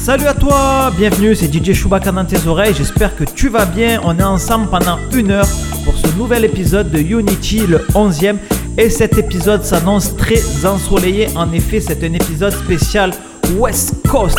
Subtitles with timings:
[0.00, 4.00] Salut à toi, bienvenue, c'est DJ Chewbacca dans tes oreilles, j'espère que tu vas bien.
[4.02, 5.46] On est ensemble pendant une heure
[5.84, 8.36] pour ce nouvel épisode de Unity, le 11e.
[8.78, 11.28] Et cet épisode s'annonce très ensoleillé.
[11.36, 13.10] En effet, c'est un épisode spécial
[13.58, 14.38] West Coast.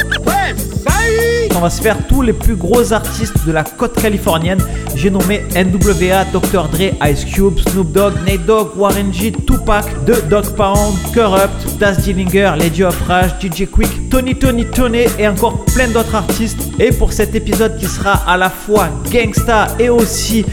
[1.56, 4.60] On va se faire tous les plus gros artistes de la côte californienne.
[4.96, 6.68] J'ai nommé NWA, Dr.
[6.70, 12.00] Dre, Ice Cube, Snoop Dogg, Nate Dogg, Warren G, Tupac, The Dog Pound, Corrupt, Daz
[12.00, 16.58] Dillinger, Lady of Rage, DJ Quick, Tony Tony Tony et encore plein d'autres artistes.
[16.80, 20.44] Et pour cet épisode qui sera à la fois gangsta et aussi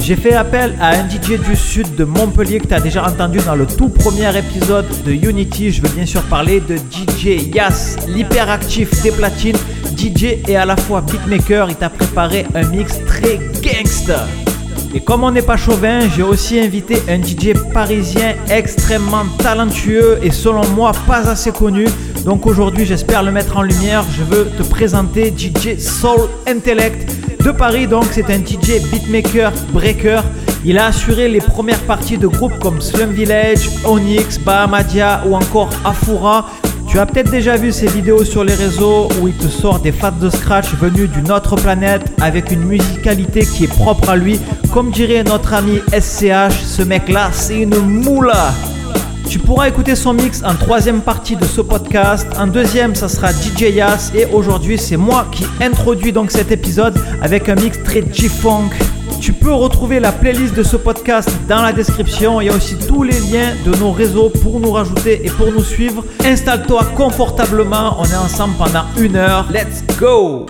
[0.00, 3.38] J'ai fait appel à un DJ du sud de Montpellier que tu as déjà entendu
[3.46, 5.70] dans le tout premier épisode de Unity.
[5.70, 9.56] Je veux bien sûr parler de DJ Yas, l'hyperactif des platines,
[9.96, 11.70] DJ et à la fois beatmaker.
[11.70, 14.26] Il t'a préparé un mix très gangsta.
[14.92, 20.32] Et comme on n'est pas chauvin, j'ai aussi invité un DJ parisien extrêmement talentueux et
[20.32, 21.86] selon moi pas assez connu.
[22.24, 24.02] Donc aujourd'hui, j'espère le mettre en lumière.
[24.16, 27.86] Je veux te présenter DJ Soul Intellect Paris.
[27.86, 30.20] Donc c'est un DJ beatmaker breaker.
[30.64, 35.70] Il a assuré les premières parties de groupes comme Slum Village, Onyx, Bahamadia ou encore
[35.84, 36.46] Afura.
[36.88, 39.92] Tu as peut-être déjà vu ces vidéos sur les réseaux où il te sort des
[39.92, 44.40] fats de scratch venus d'une autre planète avec une musicalité qui est propre à lui.
[44.72, 48.54] Comme dirait notre ami SCH, ce mec-là, c'est une moula.
[49.28, 52.26] Tu pourras écouter son mix en troisième partie de ce podcast.
[52.38, 54.10] En deuxième, ça sera DJ Yas.
[54.14, 58.70] Et aujourd'hui, c'est moi qui introduis donc cet épisode avec un mix très G-Funk.
[59.20, 62.40] Tu peux retrouver la playlist de ce podcast dans la description.
[62.40, 65.52] Il y a aussi tous les liens de nos réseaux pour nous rajouter et pour
[65.52, 66.04] nous suivre.
[66.24, 67.96] Installe-toi confortablement.
[67.98, 69.46] On est ensemble pendant une heure.
[69.52, 70.46] Let's go!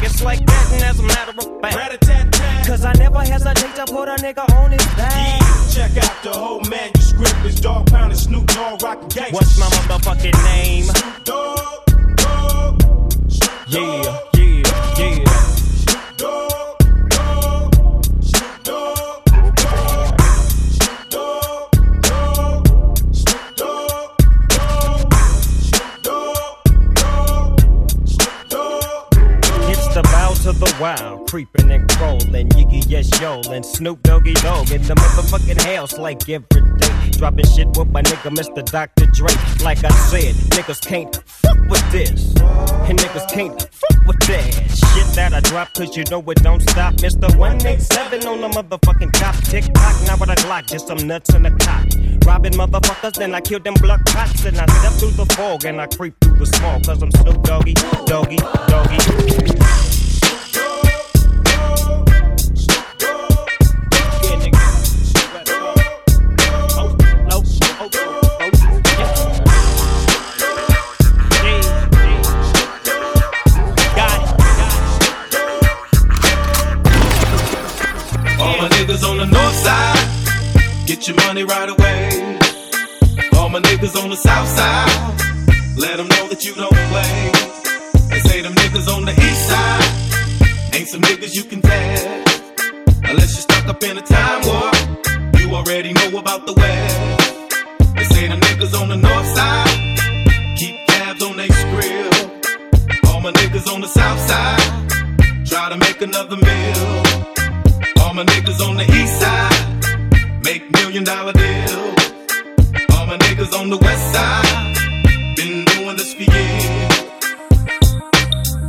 [0.00, 4.08] It's like that, and as a matter of fact, cause I never hesitate to put
[4.08, 5.40] a nigga on his back.
[5.72, 7.34] Check out the whole manuscript.
[7.44, 9.32] It's Dog Pound and Snoop Dogg rockin' gangsta.
[9.32, 10.84] What's my motherfucking name?
[10.84, 12.16] Snoop Dogg?
[12.16, 12.82] Dogg?
[13.68, 14.62] Yeah, yeah,
[14.98, 15.24] yeah.
[15.26, 16.50] Snoop Dogg?
[16.50, 16.51] Dogg?
[31.32, 36.28] Creeping and crawling, Yiggy yes yo, and Snoop Doggy Dog in the motherfucking house like
[36.28, 37.10] every day.
[37.12, 38.62] Dropping shit with my nigga Mr.
[38.62, 39.06] Dr.
[39.06, 39.32] Dre.
[39.64, 42.34] Like I said, niggas can't fuck with this,
[42.86, 44.52] and niggas can't fuck with that.
[44.76, 46.96] Shit that I drop, cause you know it don't stop.
[46.96, 47.34] Mr.
[47.38, 49.34] 187 on the motherfucking top.
[49.44, 51.86] Tick tock, now with a Glock, just some nuts in the cock.
[52.26, 55.80] Robbing motherfuckers, then I kill them blood cops, and I step through the fog and
[55.80, 57.72] I creep through the small, cause I'm Snoop Doggy,
[58.04, 60.01] Doggy, Doggy.
[80.94, 82.38] Get your money right away.
[83.38, 84.90] All my niggas on the south side,
[85.78, 87.16] let them know that you don't play.
[88.10, 92.52] They say them niggas on the east side, ain't some niggas you can test.
[93.08, 94.76] Unless you're stuck up in a time warp,
[95.40, 97.94] you already know about the west.
[97.96, 99.96] They say them niggas on the north side,
[100.58, 102.12] keep tabs on they skrill.
[103.08, 106.84] All my niggas on the south side, try to make another meal.
[108.02, 109.51] All my niggas on the east side,
[110.44, 111.98] make million dollar deals.
[112.94, 116.92] All my niggas on the west side, been doing this for years.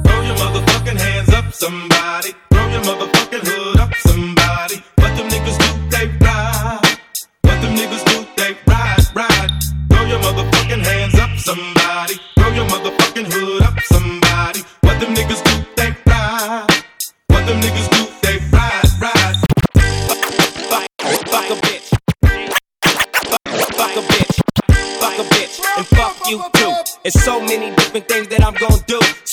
[0.06, 2.34] Throw your motherfucking hands up, somebody.
[2.52, 4.33] Throw your motherfucking hood up, somebody.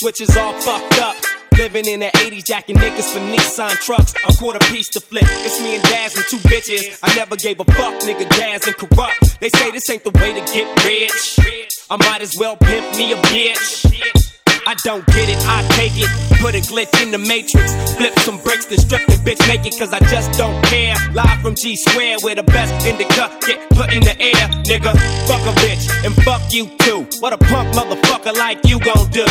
[0.00, 0.06] Do.
[0.06, 1.16] Switches all fucked up.
[1.58, 4.14] Living in the 80s, jacking niggas for Nissan trucks.
[4.26, 5.24] A quarter piece to flip.
[5.26, 6.98] It's me and Daz and two bitches.
[7.02, 8.28] I never gave a fuck, nigga.
[8.30, 9.38] Daz and Kurupt.
[9.40, 11.38] They say this ain't the way to get rich.
[11.90, 14.29] I might as well pimp me a bitch.
[14.66, 16.10] I don't get it, I take it.
[16.40, 17.72] Put a glitch in the matrix.
[17.94, 20.94] Flip some bricks, then strip the bitch naked, cause I just don't care.
[21.12, 24.46] Live from G Square, where the best indica get put in the air.
[24.68, 24.92] Nigga,
[25.26, 27.06] fuck a bitch, and fuck you too.
[27.20, 29.24] What a punk motherfucker like you gon' do?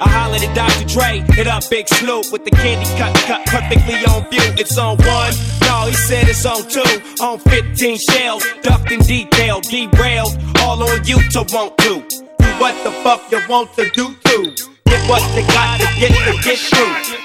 [0.00, 0.86] I hollered at Dr.
[0.86, 4.46] Dre, hit up Big Snoop with the candy cut, cut perfectly on view.
[4.58, 5.32] It's on one,
[5.62, 6.82] no, he said it's on two.
[7.22, 12.02] On 15 shells, ducked in detail, derailed, all on you to want to.
[12.08, 12.27] Do
[12.60, 14.54] what the fuck you want to do too.
[14.86, 17.18] Get what you got to get to get through.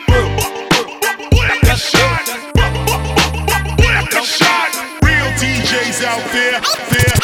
[5.04, 7.18] Real DJs out there, there.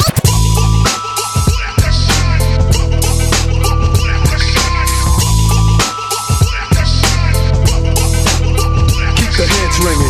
[9.16, 10.09] Keep the heads ringing.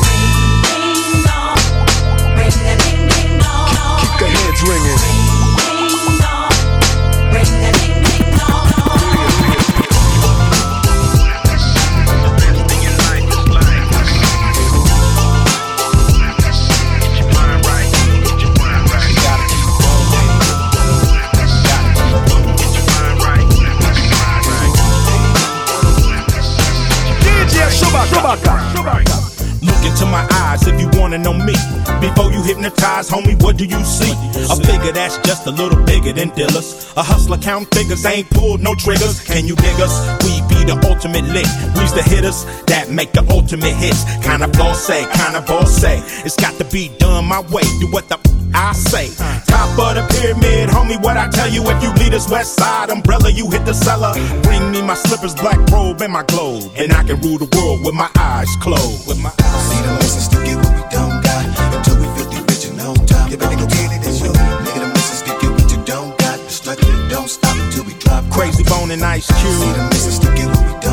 [30.00, 31.52] Into my eyes if you wanna know me.
[32.00, 34.14] Before you hypnotize, homie, what do you see?
[34.50, 36.90] A figure that's just a little bigger than dealers.
[36.96, 39.20] A hustler count figures, ain't pulled no triggers.
[39.20, 40.24] Can you dig us?
[40.24, 41.48] We be the ultimate lick.
[41.76, 44.06] We's the hitters that make the ultimate hits.
[44.24, 46.02] Kinda boss say, kinda boss say.
[46.24, 47.64] It's got to be done my way.
[47.82, 48.29] Do what the
[48.60, 49.08] I say.
[49.48, 52.90] Top of the pyramid, homie, what I tell you if you lead us west side
[52.90, 54.12] umbrella, you hit the cellar.
[54.44, 56.70] Bring me my slippers, black robe, and my globe.
[56.76, 59.08] And I can rule the world with my eyes closed.
[59.08, 62.28] With my eyes See the message to get what we don't got until we feel
[62.28, 63.32] the original top.
[63.32, 64.80] You better go get it, it's your nigga.
[64.84, 66.38] The message to get what you don't got.
[66.44, 68.26] The struggle and don't stop until we drop.
[68.26, 69.72] Krayzie Bone and Ice See Cube.
[69.72, 70.89] the message to get what we don't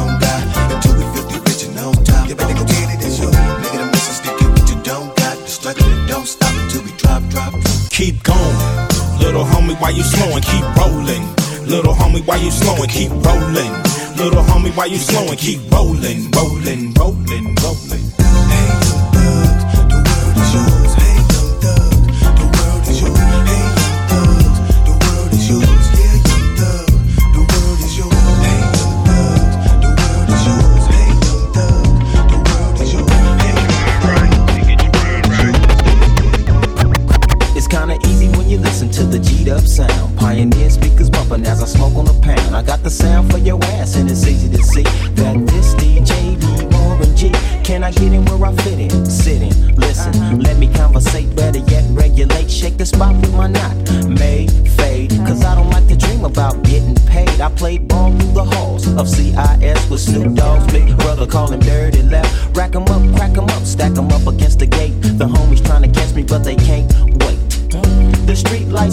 [7.96, 8.38] Keep going.
[9.20, 10.42] Little homie, why you slowing?
[10.42, 11.22] Keep rolling.
[11.64, 12.90] Little homie, why you slowing?
[12.90, 13.72] Keep rolling.
[14.20, 15.38] Little homie, why you slowing?
[15.38, 18.04] Keep rolling, rolling, rolling, rolling.
[18.52, 18.68] Hey,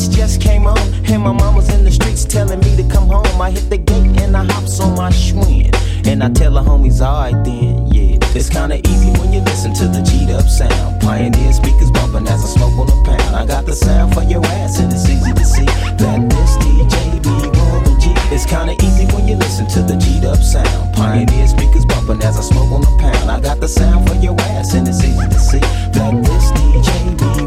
[0.08, 3.42] just came on, and my mama's in the streets telling me to come home.
[3.42, 5.74] I hit the gate and I hops on my Schwinn.
[6.06, 8.18] And I tell the homies, alright then, yeah.
[8.36, 11.02] It's kinda easy when you listen to the G'd up sound.
[11.02, 13.36] Pioneer speakers bumping as I smoke on the pound.
[13.36, 17.20] I got the sound for your ass, and it's easy to see that this DJ
[17.22, 17.36] be
[18.02, 18.14] G.
[18.32, 20.94] It's kinda easy when you listen to the G'd up sound.
[20.94, 23.32] Pioneer speakers bumping as I smoke on the pound.
[23.32, 27.16] I got the sound for your ass, and it's easy to see that this DJ
[27.20, 27.44] be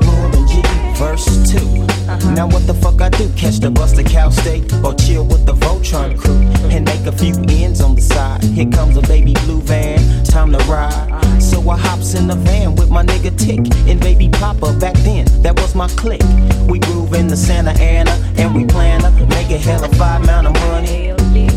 [0.97, 1.59] verse 2.
[1.59, 2.31] Uh-huh.
[2.33, 3.29] Now what the fuck I do?
[3.37, 7.13] Catch the bus to Cal State or chill with the Voltron crew and make a
[7.13, 8.43] few ends on the side.
[8.43, 11.41] Here comes a baby blue van, time to ride.
[11.41, 14.73] So I hops in the van with my nigga Tick and baby Papa.
[14.81, 16.23] Back then, that was my clique.
[16.69, 20.23] We groove in the Santa Ana and we plan to make a hell of five
[20.23, 21.16] amount of money.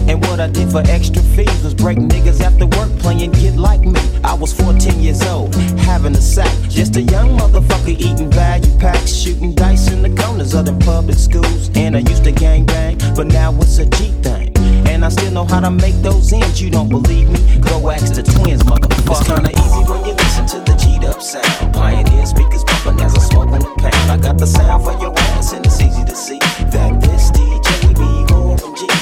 [0.09, 3.81] And what I did for extra fees was break niggas after work playing Get Like
[3.81, 4.01] Me.
[4.23, 5.53] I was 14 years old,
[5.85, 6.51] having a sack.
[6.67, 11.19] Just a young motherfucker eating value packs, shooting dice in the corners of them public
[11.19, 11.69] schools.
[11.75, 14.51] And I used to gang bang, but now it's a G thing.
[14.87, 16.59] And I still know how to make those ends.
[16.59, 17.59] You don't believe me?
[17.59, 19.11] Go ask the twins, motherfucker.
[19.11, 21.71] It's kinda easy when you listen to the G'd up sound.
[21.71, 24.11] Pioneer speakers bumping as I smoke on the pound.
[24.11, 26.39] I got the sound for your ass, and it's easy to see
[26.73, 28.19] that this DJ be.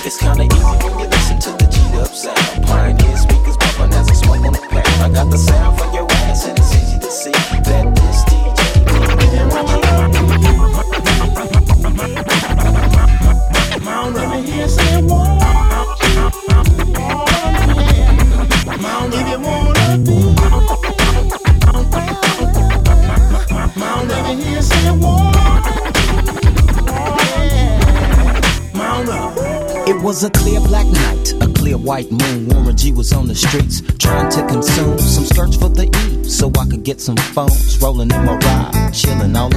[0.08, 0.97] It's kinda easy
[2.00, 2.66] up sound.
[2.66, 4.88] Pioneer speakers bumping as I on the pound.
[5.04, 8.68] I got the sound for your ass, and it's easy to see that this DJ.
[13.84, 15.38] Mount over here say one.
[18.82, 20.20] Mount if you wanna be.
[23.80, 25.34] Mount over here say one.
[28.74, 29.08] Mount.
[29.88, 31.17] It was a clear black night,
[31.68, 32.48] clear white moon.
[32.48, 36.50] Warren G was on the streets trying to consume some skirts for the E so
[36.58, 37.82] I could get some phones.
[37.82, 39.57] Rolling in my ride, chilling all.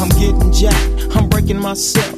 [0.00, 2.17] I'm getting jacked, I'm breaking myself.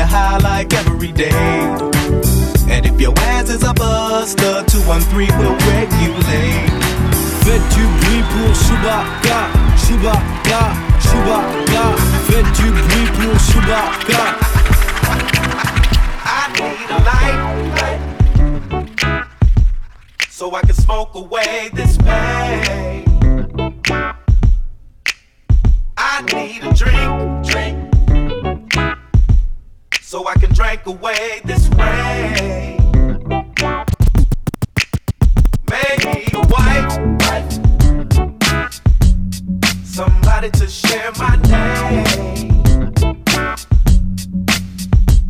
[0.00, 1.28] you're high like every day.
[2.72, 6.70] And if your ass is a buster, 213 will regulate.
[7.44, 9.40] Faites du bruit pour Chewbacca,
[9.82, 10.62] Chewbacca,
[11.04, 11.84] Chewbacca.
[12.28, 14.22] Faites du bruit pour Chewbacca.
[16.24, 17.40] I need a light
[20.30, 23.04] so I can smoke away this pain.
[25.98, 27.10] I need a drink,
[27.44, 27.76] drink,
[30.10, 32.76] so I can drink away this rain.
[35.70, 36.92] Make me a wife,
[39.84, 42.64] somebody to share my name.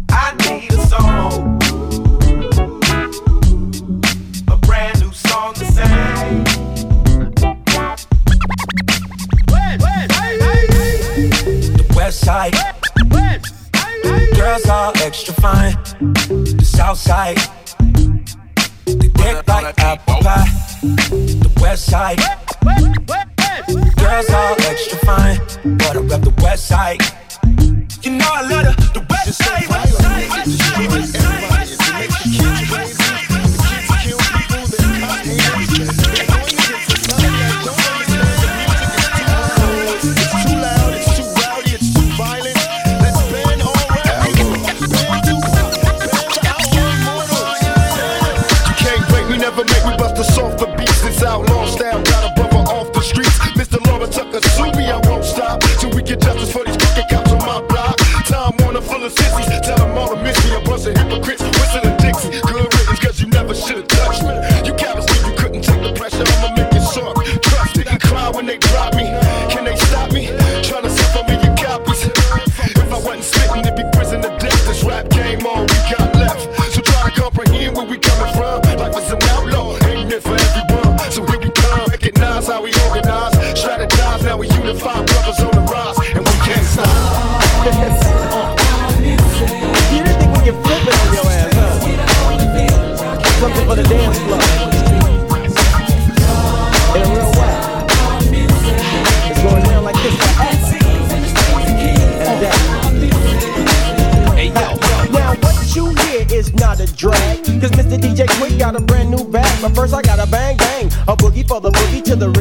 [0.08, 1.60] I need a song,
[4.48, 6.44] a brand new song to sing.
[11.76, 12.79] The west side.
[14.40, 15.74] Girls all extra fine.
[16.00, 17.36] The south side.
[18.86, 20.48] They dick like apple pie.
[20.80, 22.18] The west side.
[23.98, 25.40] Girls all extra fine.
[25.76, 27.02] But I rep the west side.
[28.02, 29.68] You know I love the, the west side.
[29.68, 31.79] West side, west side, west side, west side,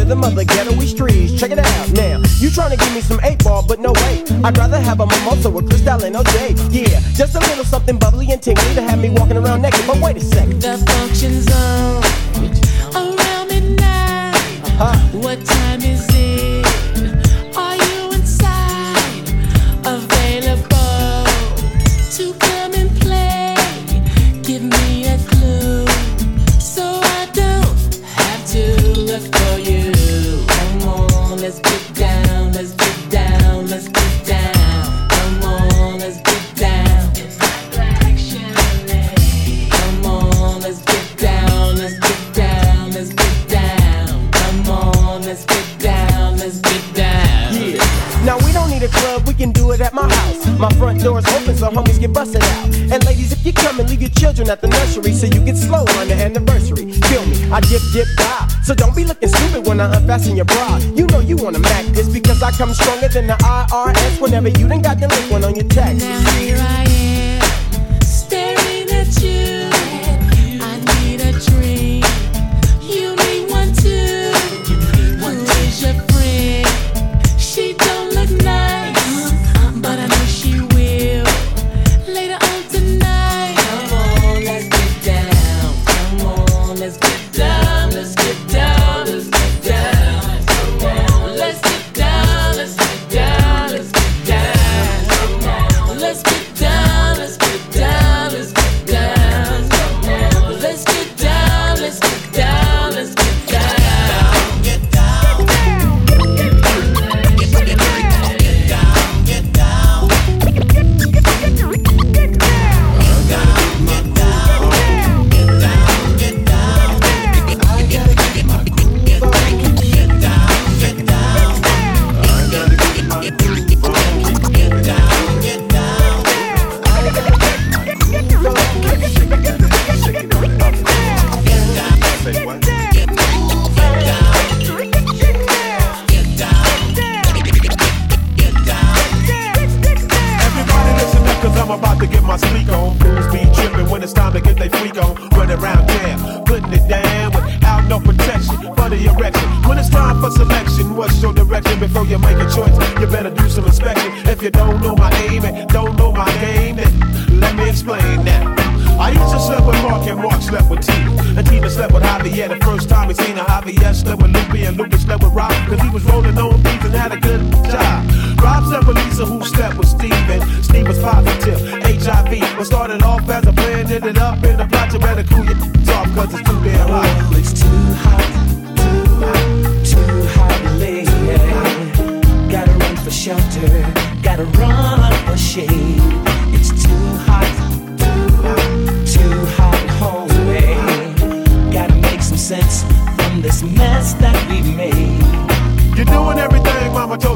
[0.09, 1.39] The mother the ghettoy streets.
[1.39, 2.23] Check it out now.
[2.39, 4.23] You trying to give me some eight ball, but no way.
[4.43, 6.73] I'd rather have a mimosa with Cristal and OJ.
[6.73, 9.85] Yeah, just a little something bubbly and tingly to have me walking around naked.
[9.85, 10.63] But wait a second.
[10.63, 11.68] The functions of
[60.29, 60.77] in your bra.
[60.95, 64.67] You know you wanna mac this because I come stronger than the IRS whenever you
[64.67, 65.88] done got the liquid on your tax.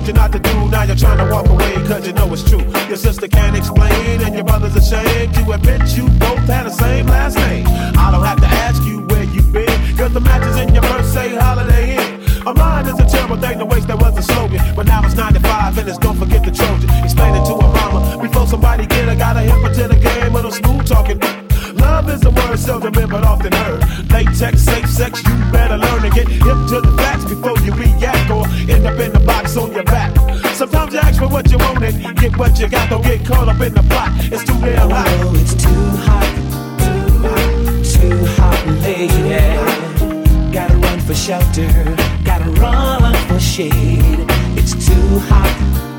[0.03, 2.43] told you not to do, now you're trying to walk away cause you know it's
[2.43, 2.63] true.
[2.87, 7.05] Your sister can't explain and your brother's ashamed to admit you both had the same
[7.07, 7.65] last name.
[7.67, 11.13] I don't have to ask you where you've been cause the matches in your first
[11.13, 12.47] say holiday in.
[12.47, 14.59] A mind is a terrible thing to waste, that was a slogan.
[14.75, 16.89] But now it's 95 and it's don't forget the Trojan.
[17.03, 20.33] Explain it to a mama before somebody get her, got a hip to the game
[20.33, 21.19] with a smooth talking.
[21.75, 23.79] Love is a word seldom but often heard.
[24.11, 27.12] Latex, safe sex, you better learn to get hip to the fact
[31.33, 32.89] what you get what you got.
[32.91, 34.11] Don't get caught up in the plot.
[34.31, 35.07] It's too damn hot.
[35.09, 36.29] Oh, it's too hot,
[36.79, 37.49] too hot,
[37.95, 40.53] too hot, lady.
[40.53, 41.73] Gotta run for shelter,
[42.23, 44.27] gotta run for shade.
[44.55, 45.53] It's too hot,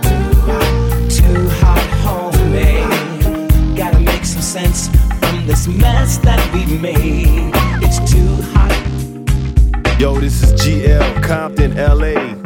[0.04, 3.76] too hot, too hot, homie.
[3.76, 7.50] Gotta make some sense from this mess that we made.
[7.82, 10.00] It's too hot.
[10.00, 12.43] Yo, this is GL Compton, LA.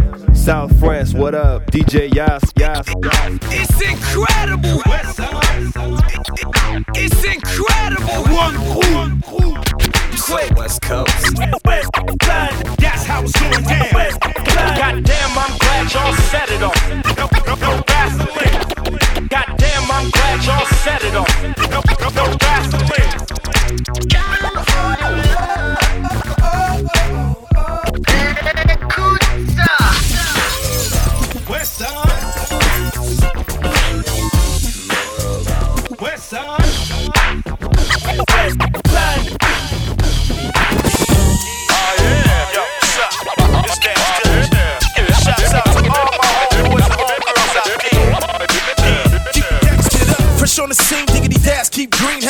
[0.48, 1.70] South France, what up?
[1.70, 2.86] DJ Yas, Yas.
[3.52, 4.80] It's incredible.
[6.96, 8.24] It's incredible.
[8.34, 8.56] One
[9.20, 9.52] crew.
[10.18, 10.56] Quick.
[10.56, 11.36] West Coast.
[12.78, 13.90] That's how it's going down.
[14.78, 16.88] Goddamn, I'm glad y'all set it off.
[17.04, 19.28] No, no, no Vaseline.
[19.28, 21.42] Goddamn, I'm glad y'all set it off.
[21.68, 23.28] No, no, no Vaseline.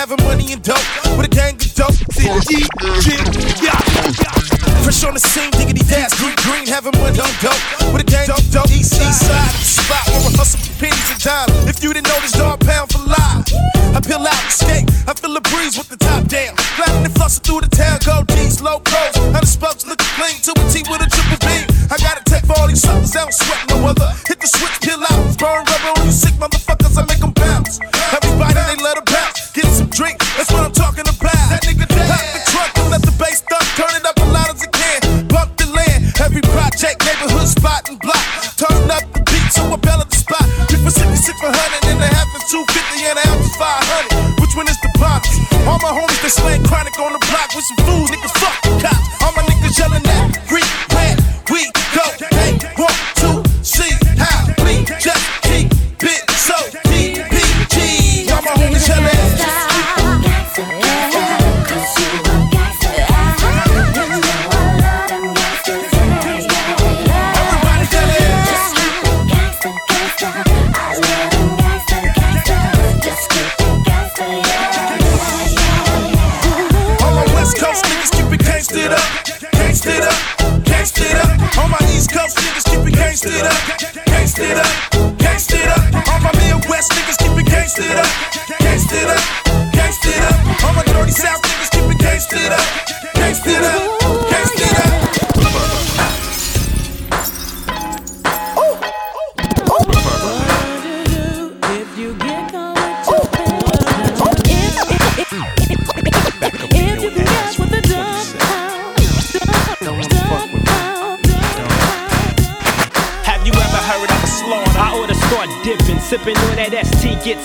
[0.08, 0.80] Having money and dope.
[1.16, 1.92] With a gang of dope.
[3.60, 3.76] Yeah.
[4.80, 7.60] Fresh on the scene, diggity dash, keep green, having money and dope.
[7.92, 8.70] With a gang of dope.
[8.72, 11.52] East, east side, the spot where we hustle for pennies and dimes.
[11.68, 13.52] If you didn't know this dog pound for life,
[13.92, 14.88] I peel out, escape.
[15.04, 16.56] I feel the breeze with the top down.
[16.80, 19.12] Gliding and flossing through the town, gold G's, low pros.
[19.34, 21.52] How the spokes looking clean to a T with a triple B.
[21.92, 24.08] I got a tech for all these suckers, I don't sweat no other.
[24.24, 26.67] Hit the switch, peel out, burn rubber on you sick motherfuckers,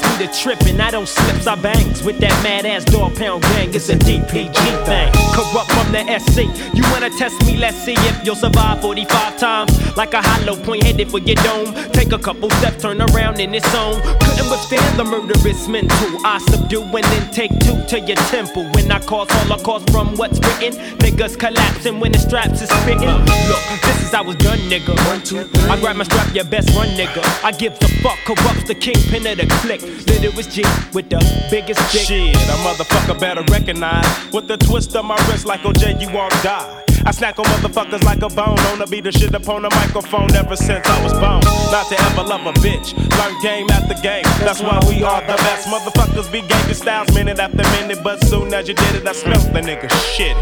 [0.03, 0.81] ST gets me to tripping.
[0.81, 3.73] I don't slips, I bangs with that mad ass dog pound gang.
[3.73, 5.11] It's a DPG thing.
[5.33, 6.75] Kurupt from the SC.
[6.75, 7.57] You wanna test me?
[7.57, 9.97] Let's see if you'll survive 45 times.
[9.97, 11.73] Like a hollow point headed for your dome.
[11.91, 14.01] Take a couple steps, turn around in its own.
[14.19, 16.25] Couldn't withstand the murderous mental.
[16.25, 18.63] I subdue and then take two to your temple.
[18.73, 23.09] When I cause holocaust from what's written, niggas collapsing when the straps is spitting.
[23.09, 24.95] Look, this is how it's done, nigga.
[25.07, 25.69] One, two, three.
[25.69, 27.21] I grab my strap, your best run, nigga.
[27.43, 29.81] I give the fuck, Kurupt's the kingpin of the click.
[30.07, 30.63] Little was G
[30.93, 32.07] with the biggest dick.
[32.07, 34.05] Shit, a motherfucker better recognize.
[34.33, 36.83] With the twist of my wrist like OJ, you won't die.
[37.05, 38.55] I snack on motherfuckers like a bone.
[38.69, 41.41] Wanna be the shit upon the microphone ever since I was born.
[41.71, 42.95] Not to ever love a bitch.
[43.19, 44.23] Learn game after game.
[44.39, 45.67] That's why we are the best.
[45.67, 47.99] Motherfuckers be gangster styles minute after minute.
[48.03, 50.35] But soon as you did it, I smelt the nigga shit.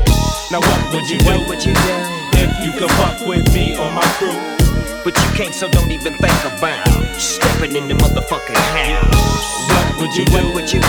[0.52, 1.34] Now what would you do?
[1.50, 1.96] What you do?
[2.38, 4.61] If you could fuck with me or my crew.
[5.04, 6.88] But you can't, so don't even think about
[7.20, 9.68] stepping in the motherfucking house.
[9.68, 10.54] What would you do?
[10.54, 10.88] What you do?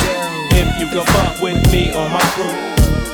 [0.52, 2.52] If you could fuck with me or my crew.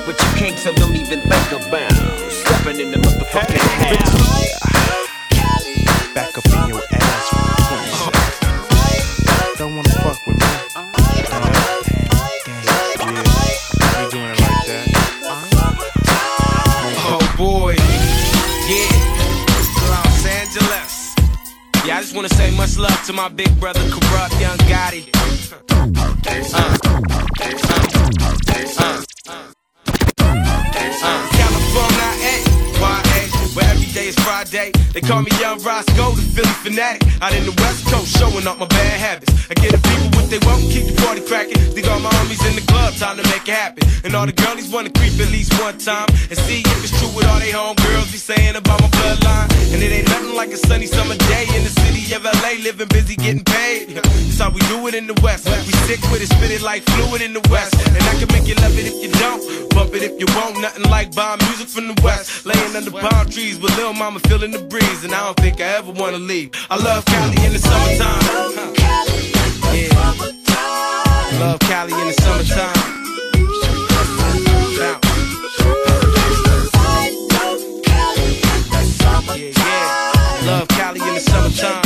[0.07, 1.93] But you can't, so don't even think about
[2.33, 4.59] stepping in the motherfucking house.
[6.15, 7.08] Back up in your ass.
[22.09, 25.11] Just wanna say much love to my big brother, Kurupt young Gotti.
[25.13, 26.17] Uh, uh,
[28.79, 29.03] uh,
[31.03, 31.29] uh.
[31.37, 32.48] California, eh,
[33.99, 34.71] day is Friday.
[34.95, 37.03] They call me Young Roscoe, the Philly fanatic.
[37.21, 39.33] Out in the West Coast, showing up my bad habits.
[39.51, 41.59] I get the people what they want, keep the party cracking.
[41.75, 43.83] Think all my homies in the club, time to make it happen.
[44.05, 47.11] And all the girlies wanna creep at least one time and see if it's true
[47.11, 49.49] what all they homegirls be saying about my bloodline.
[49.75, 52.89] And it ain't nothing like a sunny summer day in the city of LA, living
[52.89, 53.99] busy, getting paid.
[53.99, 55.45] That's how we do it in the West.
[55.67, 57.75] We stick with it, spit it like fluid in the West.
[57.75, 59.43] And I can make you love it if you don't,
[59.75, 60.61] bump it if you won't.
[60.61, 62.47] Nothing like bomb music from the West.
[62.47, 65.79] Laying under palm trees with Lil Mama feeling the breeze, and I don't think I
[65.79, 66.51] ever wanna leave.
[66.69, 68.21] I love Cali in the summertime.
[69.73, 69.95] Yeah.
[71.41, 72.77] Love Cali in the summertime.
[74.77, 74.99] Yeah.
[80.45, 81.83] Love Cali in the summertime.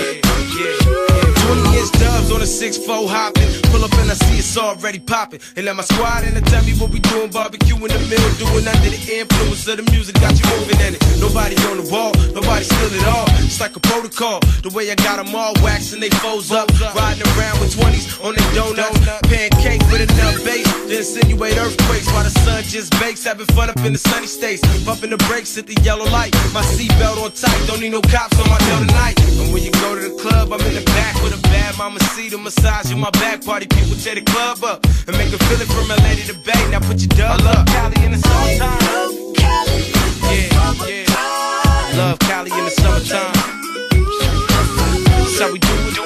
[0.00, 0.24] Yeah,
[0.56, 1.34] yeah, yeah.
[1.44, 1.99] 20 inch dubs
[2.40, 3.52] on a 6-4 hopping.
[3.68, 5.40] Pull up and I see it's already popping.
[5.56, 7.30] And let my squad in and tell me what we doing.
[7.30, 10.16] Barbecue in the middle, doing under the influence of the music.
[10.16, 11.00] Got you moving in it.
[11.20, 13.28] Nobody on the wall, nobody steal it all.
[13.44, 14.40] It's like a protocol.
[14.64, 16.72] The way I got them all waxing they foes up.
[16.96, 18.96] Riding around with 20s on their donuts.
[19.28, 22.08] Pancake with enough bass to insinuate earthquakes.
[22.08, 23.24] While the sun just bakes.
[23.24, 24.64] Having fun up in the sunny states.
[24.88, 26.32] Bumping the brakes at the yellow light.
[26.56, 27.60] My seatbelt on tight.
[27.68, 29.20] Don't need no cops on my tail tonight.
[29.36, 32.00] And when you go to the club, I'm in the back with a bad mama
[32.16, 32.29] seat.
[32.32, 33.44] A massage in my back.
[33.44, 34.86] Party people tear the club up.
[35.08, 36.70] And make a feel it from LA to the Bay.
[36.70, 37.66] Now put your dub up.
[37.66, 38.78] Cali in the summertime.
[40.30, 40.46] Yeah,
[40.86, 41.98] yeah.
[41.98, 43.34] Love Cali in the summertime.
[45.40, 45.98] How we do it.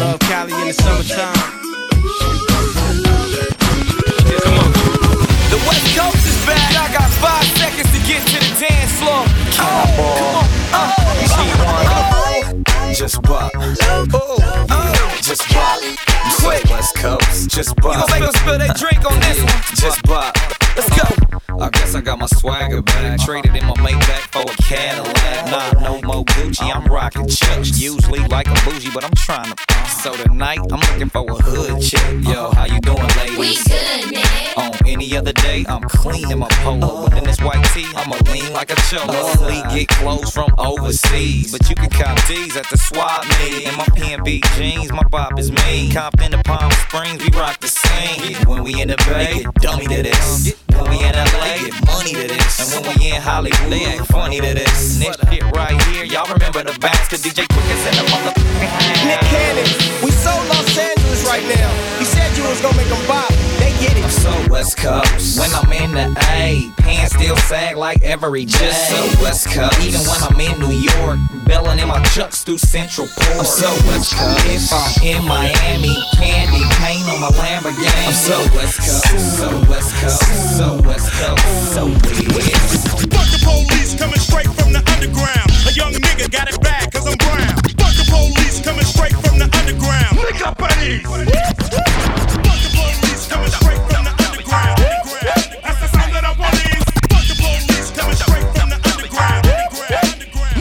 [0.00, 1.38] Love Cali in the summertime.
[4.42, 4.72] Come on.
[5.54, 6.74] The West Coast is back.
[6.82, 9.22] I got five seconds to get to the dance floor.
[9.64, 10.41] Oh,
[10.82, 12.64] on.
[12.70, 13.52] Uh, Just bop.
[15.22, 15.82] Just bop.
[15.82, 17.50] You say West Coast.
[17.50, 17.94] Just bop.
[17.94, 19.62] You gon' make them spill their drink on this one.
[19.76, 20.36] Just bop.
[20.76, 21.32] Let's go.
[21.60, 23.20] I guess I got my swagger back.
[23.20, 25.50] Traded in my Maybach for a Cadillac.
[25.50, 26.74] Nah, no more Gucci.
[26.74, 27.78] I'm rocking chucks.
[27.78, 29.72] Usually like a bougie, but I'm trying to.
[30.02, 32.00] So tonight I'm looking for a hood chick.
[32.22, 33.38] Yo, how you doing, ladies?
[33.38, 34.54] We good, man.
[34.56, 37.08] On any other day, I'm clean in my polo.
[37.08, 39.28] But in this white tee, I'ma lean like a cholo.
[39.34, 41.52] Sleep get clothes from overseas.
[41.52, 43.68] But you can cop these at the swap meet.
[43.68, 45.92] In my PNB jeans, my pop is mean.
[45.92, 48.34] Compton to Palm Springs, we rock the same.
[48.48, 50.54] When we in the Bay, get dummy to this.
[50.76, 52.60] When we in LA, get money to this.
[52.60, 54.98] And when we in Hollywood, they act funny to this.
[54.98, 59.20] Next shit right here, y'all remember the backs to DJ Quickest and the motherfucking Nick
[59.30, 60.61] Cannon, we so Angeles
[61.32, 61.72] right now.
[61.98, 63.28] You said you was gonna make them bop.
[63.56, 64.04] They get it.
[64.04, 65.40] I'm so West Coast.
[65.40, 68.58] When I'm in the A, pants still sag like every day.
[68.60, 69.80] Just so West Coast.
[69.80, 73.38] Even when I'm in New York, belling in my chucks through Central Park.
[73.38, 74.44] I'm so West Coast.
[74.44, 78.04] If I'm in Miami, candy paint on my Lamborghini.
[78.04, 79.08] I'm so West Coast.
[79.40, 80.20] So West Coast.
[80.58, 81.72] So West Coast.
[81.72, 82.92] So West.
[83.08, 85.48] Fuck the police coming straight from the underground.
[85.64, 87.56] A young nigga got it bad cause I'm brown.
[87.80, 89.61] Fuck the police coming straight from the underground.
[90.32, 91.02] Lick up buddies.
[91.04, 91.28] Police
[93.28, 94.80] coming straight from the underground.
[95.60, 96.80] That's the sound that I want is.
[97.12, 99.44] Fuck the police coming straight from the underground.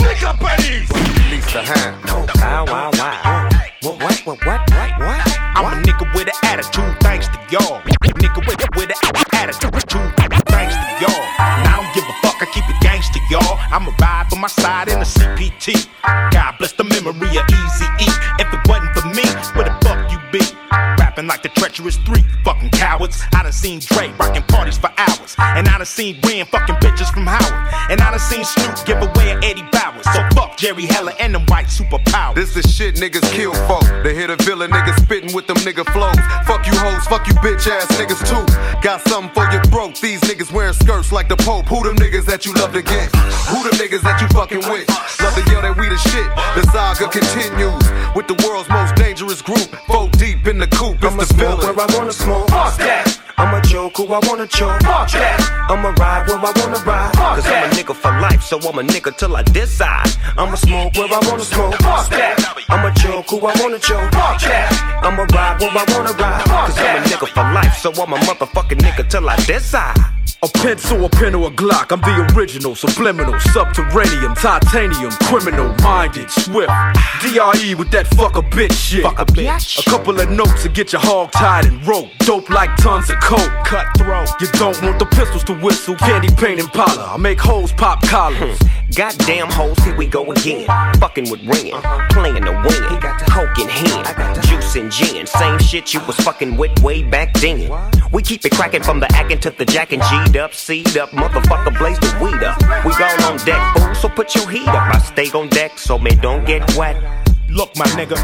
[0.04, 0.92] Lick up buddies.
[1.32, 1.96] Lisa Hand.
[2.36, 3.50] Wow, wow, wow.
[3.82, 4.68] What, what, what, what,
[5.00, 5.24] what?
[5.56, 7.80] I'm a nigga with an attitude, thanks to y'all.
[7.80, 9.00] Nigga with, with an
[9.32, 11.24] attitude, thanks to y'all.
[11.40, 12.82] I don't give a fuck, I keep it
[13.32, 13.58] y'all.
[13.72, 15.88] I'ma ride for my side in the CPT.
[16.04, 18.31] God bless the memory of Easy E.
[21.22, 23.22] Rapping like the treacherous three, fucking cowards.
[23.34, 25.36] I done seen Dre rocking parties for hours.
[25.38, 27.54] And I done seen Ren fucking bitches from Howard.
[27.92, 30.04] And I done seen Snoop give away an Eddie Bauers.
[30.14, 32.36] So fuck Jerry Heller and them white superpowers.
[32.36, 33.86] This is shit niggas kill folk.
[34.04, 36.18] They hit a villain niggas spitting with them nigga flows.
[36.48, 38.46] Fuck you hoes, fuck you bitch ass niggas too.
[38.82, 40.00] Got something for your throat.
[40.02, 41.68] These niggas wearing skirts like the Pope.
[41.68, 43.14] Who them niggas that you love to get?
[43.54, 44.90] Who them niggas that you fucking with?
[45.22, 46.26] Love to yell that we the shit.
[46.58, 49.70] The saga continues with the world's most dangerous group.
[51.04, 52.48] I'ma smoke where I wanna smoke.
[52.50, 53.20] Fuck that.
[53.38, 54.82] I'ma joke who I wanna choke.
[54.84, 55.40] Fuck that.
[55.70, 57.16] I'ma ride where I wanna ride.
[57.16, 60.10] Fuck Cause I'm a nigga for life, so I'm a nigga till I decide.
[60.38, 61.76] I'ma smoke where I wanna smoke.
[61.82, 62.38] Fuck that.
[62.70, 64.12] I'ma joke who I wanna choke.
[64.12, 64.70] Fuck that.
[65.02, 66.46] I'ma ride where I wanna ride.
[66.46, 70.21] Cause I'm a nigga for life, so I'm a motherfucking nigga till I decide.
[70.44, 71.92] A pencil, a pen, or a Glock.
[71.92, 76.72] I'm the original, subliminal, subterranean, titanium, criminal, minded, swift.
[77.22, 79.04] DRE with that fuck a bitch shit.
[79.04, 79.86] Fuck a bitch.
[79.86, 82.10] A couple of notes to get your hog tied and rope.
[82.22, 83.52] Dope like tons of coke.
[83.66, 84.30] Cutthroat.
[84.42, 85.94] You don't want the pistols to whistle.
[85.94, 87.04] Candy paint and parlor.
[87.04, 88.58] I make hoes pop collars.
[88.58, 88.82] Hmm.
[88.96, 90.68] Goddamn hoes, here we go again.
[91.00, 92.08] Fucking with ring, uh-huh.
[92.10, 92.90] playing the win.
[92.90, 95.26] He got the coke in hand, I got the juice and gin.
[95.26, 97.72] Same shit you was fucking with way back then.
[98.12, 101.10] We keep it cracking from the acting to the jack and G up, seed up,
[101.12, 102.58] motherfucker blaze the weed up.
[102.86, 104.96] We all on deck, fool, so put your heat up.
[104.96, 106.96] I stay on deck, so man, don't get wet.
[107.50, 108.18] Look, my nigga,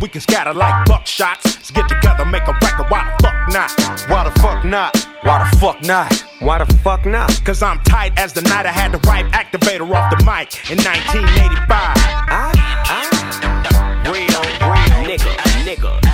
[0.00, 1.44] we can scatter like buckshots.
[1.44, 2.86] Let's get together, make a record.
[2.88, 4.08] Why the fuck not?
[4.08, 4.96] Why the fuck not?
[5.22, 6.24] Why the fuck not?
[6.40, 7.40] Why the fuck not?
[7.44, 10.78] Cause I'm tight as the night I had the right activator off the mic in
[10.78, 11.68] 1985.
[11.70, 12.52] I,
[12.86, 16.07] I, real, real nigga, nigga.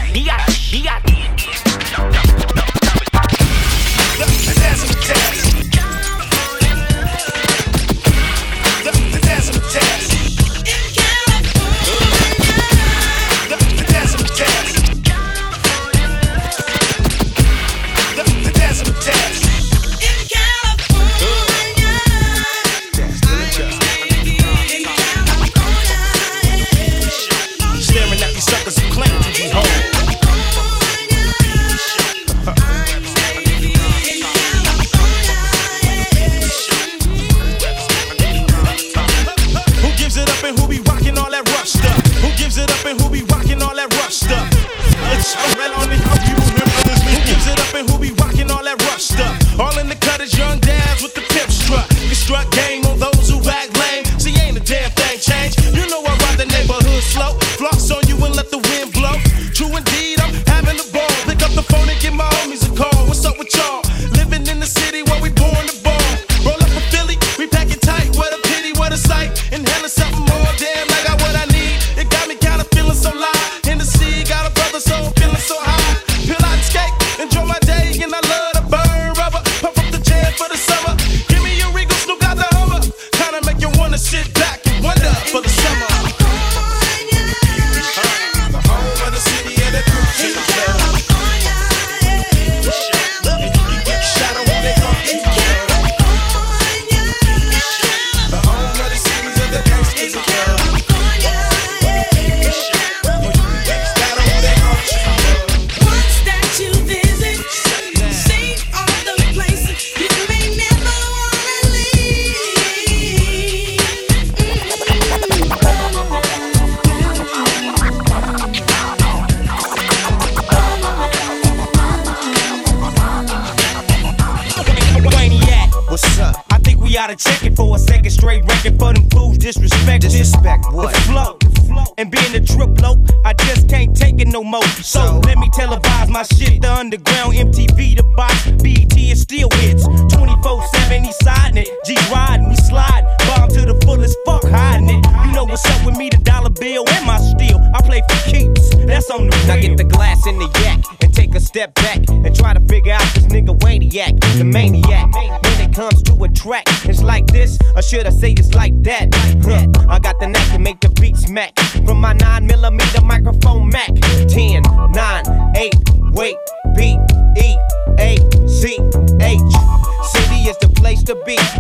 [171.14, 171.53] to be.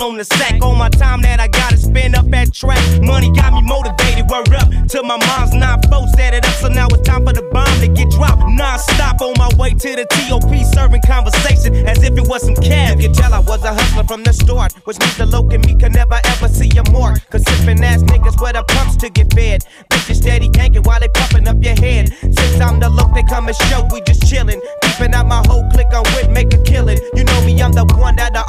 [0.00, 0.62] all on the sack.
[0.62, 2.80] All my time that I gotta spend up at track.
[3.02, 4.68] Money got me motivated, word up.
[4.88, 6.52] Till my mom's not flow, set it up.
[6.54, 8.42] So now it's time for the bomb to get dropped.
[8.42, 12.56] Non stop on my way to the TOP, serving conversation as if it was some
[12.56, 13.00] cab.
[13.00, 15.74] You tell I was a hustler from the start, which means the loc and me
[15.74, 17.20] can never ever see a mark.
[17.30, 19.64] Cause sippin' ass niggas with the pumps to get fed.
[19.90, 22.12] Bitches steady yanking while they puffin' up your head.
[22.20, 24.60] Since I'm the loc, they come and show, we just chillin'.
[24.82, 26.98] Peepin' out my whole click on with, make a killin'.
[27.14, 28.44] You know me, I'm the one that I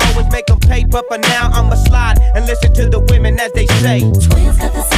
[0.78, 4.00] paper, but now I'ma slide and listen to the women as they say.
[4.00, 4.97] Twins got the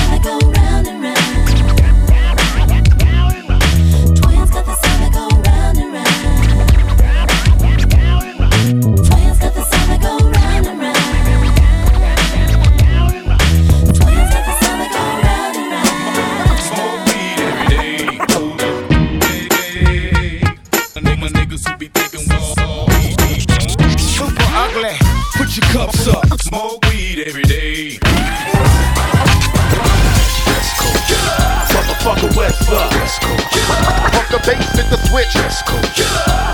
[34.32, 35.34] the bass, hit the switch.
[35.36, 35.98] West Coast.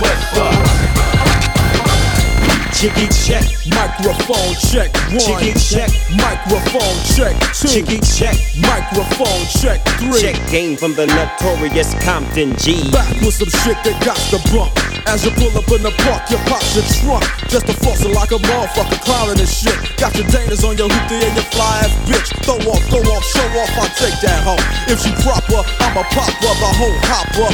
[0.02, 0.25] West Side.
[2.86, 3.42] Chicky check,
[3.74, 4.94] microphone check.
[5.10, 5.18] One.
[5.18, 5.90] Chicky check.
[6.22, 7.34] microphone check.
[7.50, 7.66] Two.
[7.66, 8.38] Chicky check.
[8.62, 9.82] microphone check.
[9.98, 10.22] Three.
[10.22, 12.86] Check game from the notorious Compton G.
[12.94, 14.70] Back with some shit that got the bump.
[15.10, 17.26] As you pull up in the park, you pop your trunk.
[17.50, 19.74] Just a fossil like a motherfucker clowning and shit.
[19.98, 22.30] Got your Danas on your hoopty and your fly ass bitch.
[22.46, 24.62] Throw off, throw off, show off, I'll take that home.
[24.86, 27.50] If she proper, I'm a popper, the whole hopper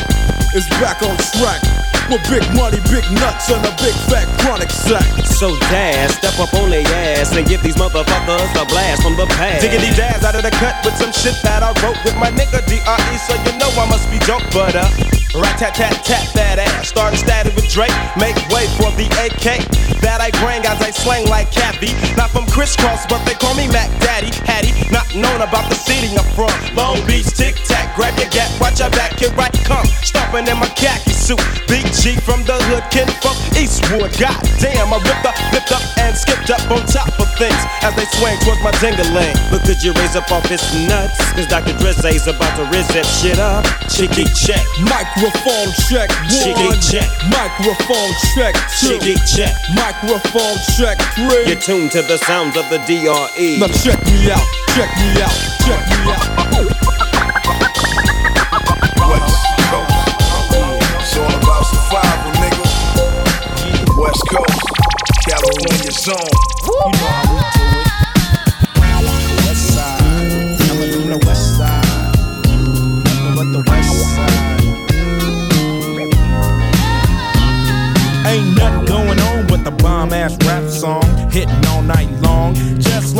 [0.60, 1.91] is back on track.
[2.10, 5.06] With big money, big nuts, and a big fat chronic sack.
[5.26, 9.28] So Daz, step up on their ass and give these motherfuckers a blast from the
[9.38, 9.62] past.
[9.62, 12.66] Diggity Daz out of the cut with some shit that I wrote with my nigga
[12.68, 13.18] D.R.E.
[13.28, 14.90] So you know I must be dope, but uh,
[15.36, 16.90] rat tat tat tat that ass.
[16.90, 19.64] Started static with Drake, make way for the AK.
[20.02, 21.94] That I bring as I slang like Kathy.
[22.18, 24.34] Not from crisscross, but they call me Mac Daddy.
[24.44, 26.52] Hattie, not known about the city I'm from.
[26.76, 29.86] Long Beach, tic tac, grab your gap, watch your back, here I come.
[30.04, 31.40] Stomping in my khaki suit.
[31.70, 34.12] Big G from the hood, kid from Eastwood.
[34.18, 37.94] God damn, I ripped up, flipped up, and skipped up on top of things as
[37.96, 39.38] they swing towards my dingaling.
[39.54, 41.16] But could you raise up off his nuts?
[41.38, 41.78] Cause Dr.
[41.78, 43.64] Drizzy's about to rizz that shit up.
[43.88, 44.66] Chicky check.
[45.22, 46.10] Microphone check.
[46.10, 46.30] One.
[46.30, 47.10] Chicky check.
[47.30, 48.56] Microphone check.
[48.80, 48.98] Two.
[48.98, 49.54] Chicky check.
[49.76, 50.98] Microphone check.
[51.14, 51.46] Three.
[51.46, 52.80] You're tuned to the sounds of the.
[52.80, 53.60] DRE.
[53.60, 54.42] Now check me out,
[54.74, 55.30] check me out,
[55.62, 56.26] check me out.
[58.98, 59.94] West Coast.
[60.98, 62.66] It's all about survival, nigga.
[64.02, 64.66] West Coast.
[65.30, 66.18] California zone.
[66.66, 67.61] You know how we do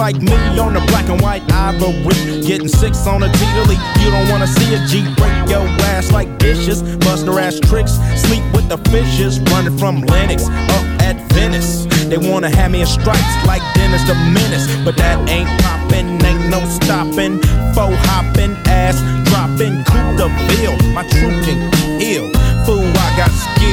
[0.02, 3.78] like me on the black and white ivory, getting six on a G to.
[4.02, 5.62] You don't wanna see a G break your
[5.94, 7.94] ass like dishes, bust her ass tricks,
[8.26, 11.86] sleep with the fishes, running from Lennox up at Venice.
[12.10, 16.50] They wanna have me in stripes like Dennis the Menace, but that ain't poppin', ain't
[16.50, 17.38] no stopping.
[17.76, 18.98] Faux hoppin', ass
[19.30, 20.74] dropping, coupe de bill.
[20.96, 21.81] My truth can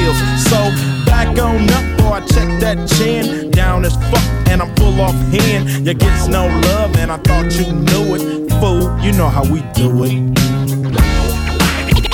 [0.05, 0.15] got.
[0.49, 0.57] So
[1.05, 3.51] back on up, boy, I check that chin.
[3.51, 5.85] Down as fuck, and I'm full off hand.
[5.85, 8.49] You gets no love, and I thought you knew it.
[8.59, 10.35] Fool, you know how we do it.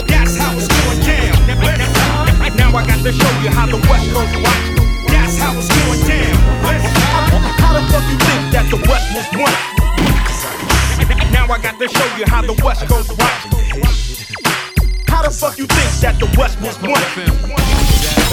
[0.08, 1.36] That's how it's going down.
[2.58, 4.62] Now, I got to show you how the West Coast rock.
[5.08, 6.36] That's how it's going down.
[7.62, 9.54] How the fuck you think that the West was won?
[11.32, 13.56] Now I got to show you how the West Coast rock.
[15.16, 17.00] How the fuck you think that the West was won?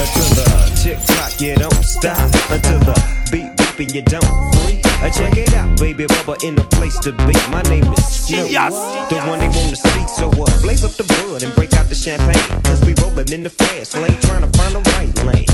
[0.02, 0.46] Until the
[0.82, 2.18] tick tock, you don't stop.
[2.50, 2.98] Until the
[3.30, 4.26] beat beep and you don't
[4.58, 4.82] free.
[4.98, 7.38] Uh, check it out, baby, Bubba in the place to be.
[7.54, 8.74] My name is Yes.
[9.06, 10.06] the one they wanna see.
[10.18, 12.42] So uh, blaze up the bud and break out the champagne.
[12.64, 15.46] Cause we rollin' in the fast lane, trying to find the right lane.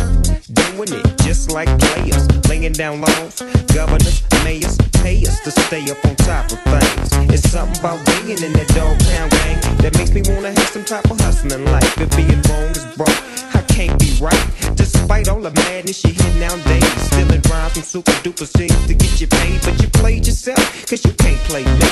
[0.52, 3.42] Doing it just like players, laying down laws.
[3.74, 7.08] Governors, mayors, pay us to stay up on top of things.
[7.32, 10.84] It's something about being in that dog pound gang that makes me wanna have some
[10.84, 12.00] type of hustling life.
[12.00, 13.18] If being wrong is wrong,
[13.54, 14.46] I can't be right.
[14.76, 19.20] Despite all the madness you hear nowadays, stealing rhymes from super duper shit to get
[19.20, 19.60] you paid.
[19.62, 21.88] But you played yourself, cause you can't play me.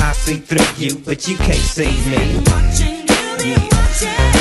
[0.00, 2.40] I see through you, but you can't see me.
[3.42, 3.70] Yeah.
[4.00, 4.39] Slow.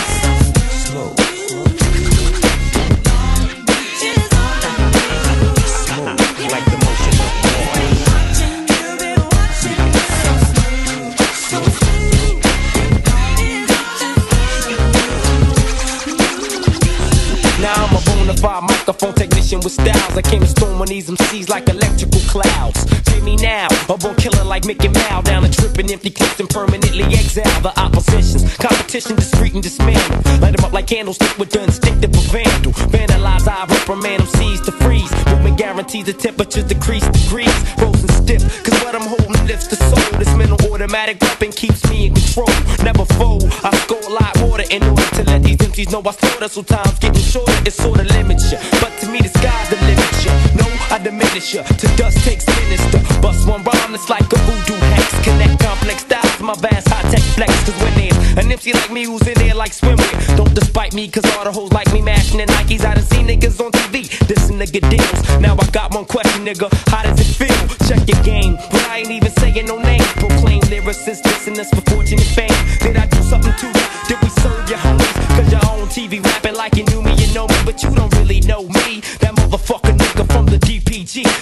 [19.02, 20.18] Microphone technician with styles.
[20.18, 22.99] I came to storm on these MCs like electrical clouds.
[23.24, 25.26] Me now, a born killer like Mickey Mouse.
[25.26, 28.56] Down a tripping empty clips and permanently exile the oppositions.
[28.58, 30.40] Competition discreet and dismantle.
[30.40, 32.72] Light them up like candlestick with the instinctive of vandal.
[32.72, 35.12] Vandalize, I reprimand MCs to freeze.
[35.28, 37.54] Movement guarantees the temperatures decrease degrees.
[37.76, 40.20] Frozen stiff, cause what I'm holding lifts the soul.
[40.20, 42.50] This mental automatic weapon keeps me in control.
[42.84, 46.12] Never fold, I score a lot water in order to let these MCs know I
[46.12, 46.48] slaughter.
[46.48, 48.60] So time's getting shorter, it sorta limits ya.
[48.80, 50.10] But to me, the sky's the limit.
[50.56, 51.62] No, I diminish ya.
[51.64, 52.98] To dust takes sinister.
[53.22, 55.06] Bust one rhyme, it's like a voodoo hex.
[55.24, 57.54] Connect complex styles to my vast high tech flex.
[57.64, 61.08] Cause when there's an MC like me who's in there like swimwear, don't despite me,
[61.08, 62.84] cause all the hoes like me mashing the Nikes.
[62.86, 65.20] I done seen niggas on TV, this nigga deals.
[65.40, 66.74] Now I got one question, nigga.
[66.90, 67.62] How does it feel?
[67.88, 70.10] Check your game, but I ain't even saying no names.
[70.18, 71.22] Proclaim lyricists,
[71.60, 72.60] us for fortune and fame.
[72.82, 73.86] Did I do something to you?
[74.08, 75.14] Did we serve your homies?
[75.38, 78.12] Cause you're on TV rapping like you knew me, you know me, but you don't
[78.18, 78.79] really know me.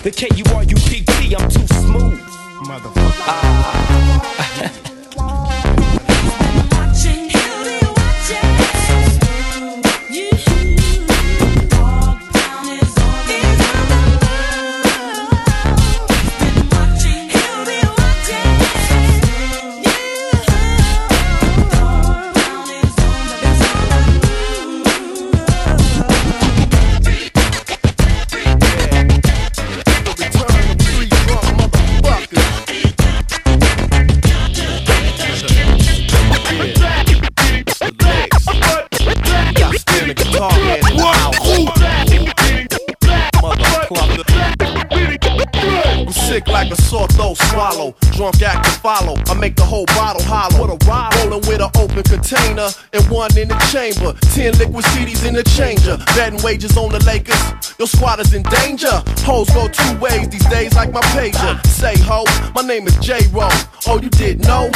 [0.04, 2.20] The K-U-R-U-P-T, I'm too smooth.
[2.68, 3.24] Motherfucker.
[3.28, 3.87] Ah.
[46.46, 47.96] Like a sore throat swallow.
[48.14, 49.16] Drunk act to follow.
[49.26, 50.68] I make the whole bottle hollow.
[50.68, 51.14] What a ride.
[51.26, 54.14] Rolling with an open container and one in the chamber.
[54.34, 55.98] Ten liquid CDs in the changer.
[56.16, 57.67] Betting wages on the Lakers.
[57.80, 59.04] Your squad is in danger.
[59.22, 61.64] Hoes go two ways these days like my pager.
[61.68, 62.26] Say ho,
[62.56, 63.50] my name is J Ro.
[63.86, 64.72] Oh, you did know?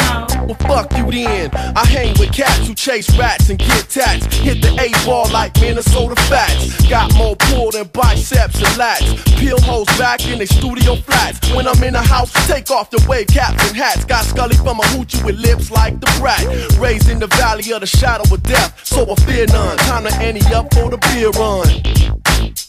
[0.45, 1.49] Well, fuck you then.
[1.75, 4.25] I hang with cats who chase rats and get tats.
[4.35, 6.87] Hit the A ball like Minnesota Fats.
[6.87, 9.39] Got more pull than biceps and lats.
[9.39, 11.51] Peel hoes back in they studio flats.
[11.55, 14.05] When I'm in the house, take off the wave caps and hats.
[14.05, 16.45] Got Scully from a hoochie with lips like the brat.
[16.77, 19.77] Raised in the valley of the shadow of death, so I fear none.
[19.89, 22.60] Time to ante up for the beer run.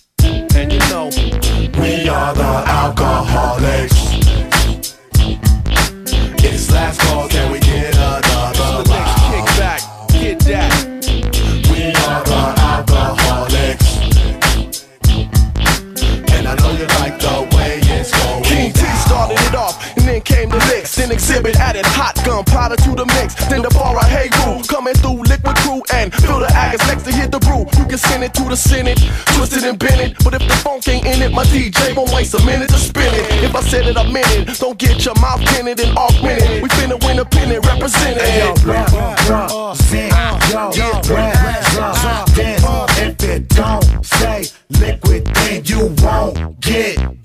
[0.54, 1.10] And you know,
[1.80, 3.98] We are the alcoholics.
[6.44, 9.20] It's last call, can we get another round?
[9.30, 9.80] kick back,
[10.10, 10.72] get that.
[11.70, 13.88] We are the alcoholics.
[16.32, 20.06] And I know you like the way it's going King T started it off, and
[20.06, 20.94] then came the licks.
[20.96, 23.34] Then Xzibit added hot gunpowder to the mix.
[23.48, 27.04] Then the bar I hey rule coming through liquid crew and fill the agate next
[27.04, 27.31] to hit the brew.
[27.31, 27.31] You
[27.92, 28.98] can send it to the Senate,
[29.36, 30.16] Twisted and bent it.
[30.24, 33.12] But if the funk ain't in it, my DJ won't waste a minute to spin
[33.12, 33.44] it.
[33.44, 34.58] If I said it, I meant it.
[34.58, 36.62] Don't get your mouth tinted and augmented.
[36.62, 38.22] We finna win a pennant represented.
[38.40, 38.90] Yo, rap,
[39.28, 41.36] rap, sing, yo, rap,
[41.76, 42.64] rap, dance.
[42.98, 46.98] If it don't say liquid, then you won't get.
[46.98, 47.21] Hey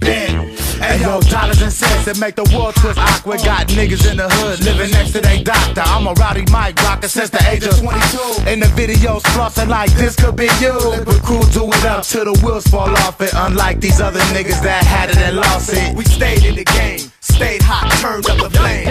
[1.01, 3.43] yo, dollars and cents that make the world twist awkward.
[3.43, 5.81] Got niggas in the hood living next to they doctor.
[5.85, 8.49] I'm a rowdy mic rocker since the age of 22.
[8.49, 10.73] In the videos, flossing like this could be you.
[11.05, 13.31] But crew do it up till the wheels fall off it.
[13.33, 15.95] Unlike these other niggas that had it and lost it.
[15.95, 18.87] We stayed in the game, stayed hot, turned up the flame.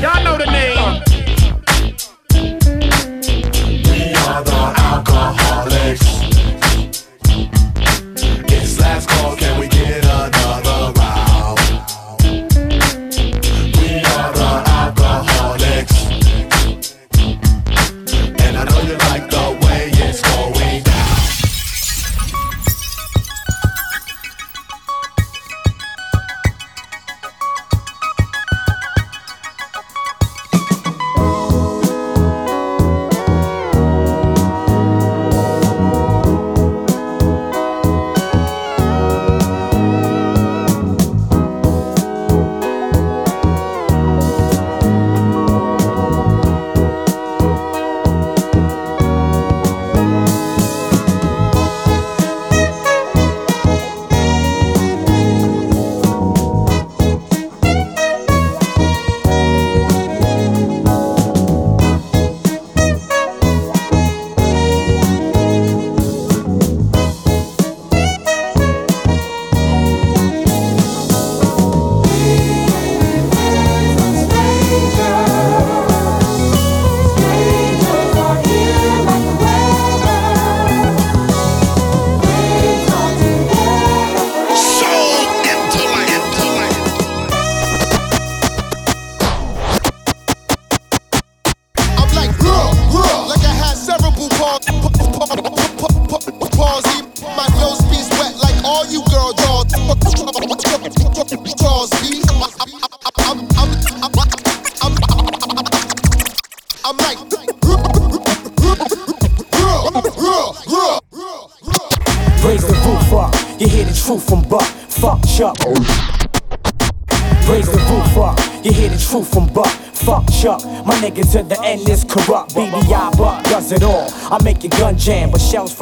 [0.00, 0.78] Y'all know the name.
[0.78, 1.00] Uh.
[3.92, 4.81] We are the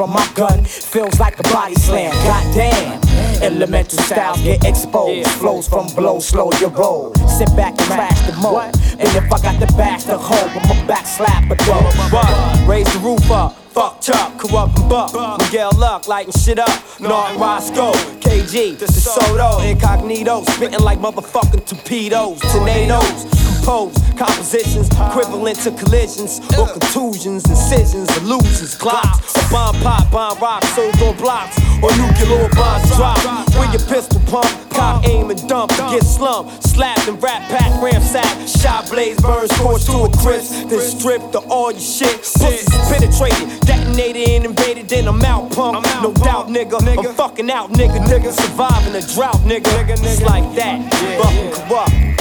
[0.01, 2.11] from my gun feels like a body slam.
[2.25, 2.99] Goddamn.
[3.43, 5.29] Elemental styles get exposed.
[5.33, 7.13] Flows from blow, slow your roll.
[7.29, 8.57] Sit back and crash the mo.
[8.57, 11.83] And if I got the bash to hold, I'ma back slap a throw.
[12.09, 12.67] What?
[12.67, 13.55] Raise the roof up.
[13.75, 15.39] Fuck Chuck, Kurupt and buck.
[15.39, 16.81] Miguel Luck, lighting shit up.
[16.99, 20.43] Norton Roscoe, KG, this is Soto, incognito.
[20.45, 23.41] Spitting like motherfucking torpedoes, tornadoes.
[23.61, 29.33] Compose compositions equivalent to collisions or contusions, incisions, illusions, glocks.
[29.33, 31.57] A bomb pop, bomb rock, sold on blocks.
[31.81, 33.17] Or nuclear bombs drop.
[33.57, 35.71] With your pistol pump, cock aim and dump.
[35.89, 38.61] Get slumped, slapped and rat pack, ramsack.
[38.61, 40.69] Shot blaze, burn, scorch to a crisp.
[40.69, 42.17] Then stripped to all your shit.
[42.17, 44.87] Pussies penetrated, detonated and invaded.
[44.87, 45.83] Then I'm out pump.
[46.03, 46.77] No doubt, nigga.
[46.79, 47.97] I'm fucking out, nigga.
[48.05, 49.65] Nigga surviving a drought, nigga.
[49.89, 50.93] It's like that.
[50.93, 52.20] Fucking Kurupt.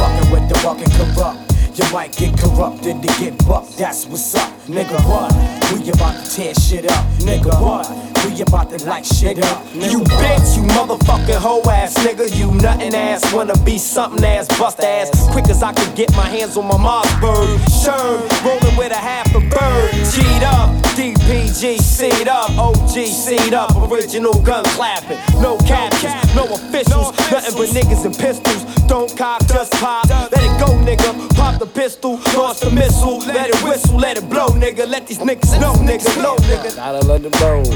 [0.00, 1.78] Fucking with the fucking Kurupt.
[1.78, 4.59] You might get corrupted to get bucked, that's what's up.
[4.70, 5.32] Nigga, what?
[5.72, 7.04] We about to tear shit up.
[7.18, 7.88] Nigga, what?
[8.24, 9.64] We about to light shit up.
[9.74, 10.10] Nigga, You what?
[10.10, 15.10] bitch, you motherfucking hoe ass nigga, you nothing ass, wanna be something ass, bust ass.
[15.32, 17.58] Quick as I could get my hands on my Mossberg.
[17.82, 19.90] Sure, rolling with a half a bird.
[20.12, 25.18] G'd up, DPG, seed up, OG, seed up, original gun clapping.
[25.42, 28.62] No captions, no officials, nothing but niggas and pistols.
[28.86, 30.08] Don't cop, just pop.
[30.08, 31.10] Let it go, nigga.
[31.36, 33.18] Pop the pistol, launch the missile.
[33.20, 34.86] Let it whistle, let it blow, nigga.
[34.86, 36.76] Let these niggas know, nigga, know, nigga.
[36.76, 37.66] Gotta let the road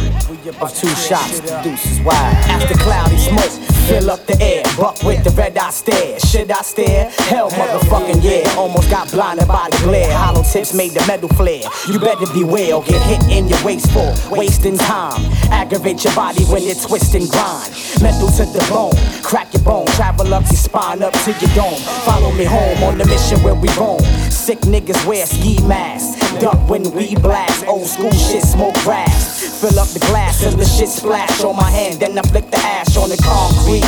[0.61, 2.37] of two shots, the deuce is wide.
[2.47, 3.51] After cloudy smoke,
[3.89, 4.63] fill up the air.
[4.77, 6.21] Buck with the red eye stare.
[6.21, 7.11] Should I stare?
[7.33, 8.55] Hell, motherfucking yeah.
[8.57, 10.13] Almost got blinded by the glare.
[10.13, 11.65] Hollow tips made the metal flare.
[11.89, 15.21] You better beware or get hit in your waist for wasting time.
[15.51, 17.73] Aggravate your body when you twist and grind.
[18.03, 19.87] Metal to the bone, crack your bone.
[19.97, 21.81] Travel up your spine up to your dome.
[22.05, 24.01] Follow me home on the mission where we roam.
[24.31, 26.21] Sick niggas wear ski masks.
[26.41, 27.65] Duck when we blast.
[27.67, 29.61] Old school shit, smoke grass.
[29.61, 32.01] Fill up the glass till the shit splash on my hand.
[32.01, 33.87] Then I flick the ash on the concrete.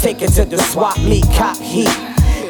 [0.00, 1.92] Take it to the swap meet, cop heat.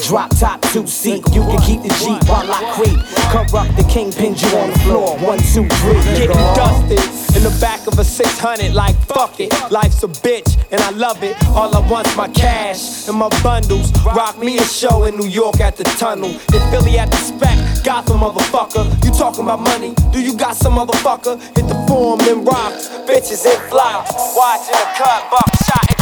[0.06, 2.98] Drop top two seat, you can keep the Jeep while I creep.
[3.32, 5.16] Kurupt the king, kingpin, you on the floor.
[5.16, 5.94] One, two, three.
[6.12, 7.00] Getting dusted
[7.34, 9.50] in the back of a 600, like fuck it.
[9.70, 11.34] Life's a bitch, and I love it.
[11.56, 13.90] All I want's my cash and my bundles.
[14.04, 16.28] Rock me a show in New York at the tunnel.
[16.28, 18.84] In Philly at the spec, Gotham motherfucker.
[19.06, 19.94] You talking about money?
[20.12, 21.40] Do you got some motherfucker?
[21.56, 24.12] Hit the form and rocks, bitches in flocks.
[24.36, 25.93] Watching a cut, buck shot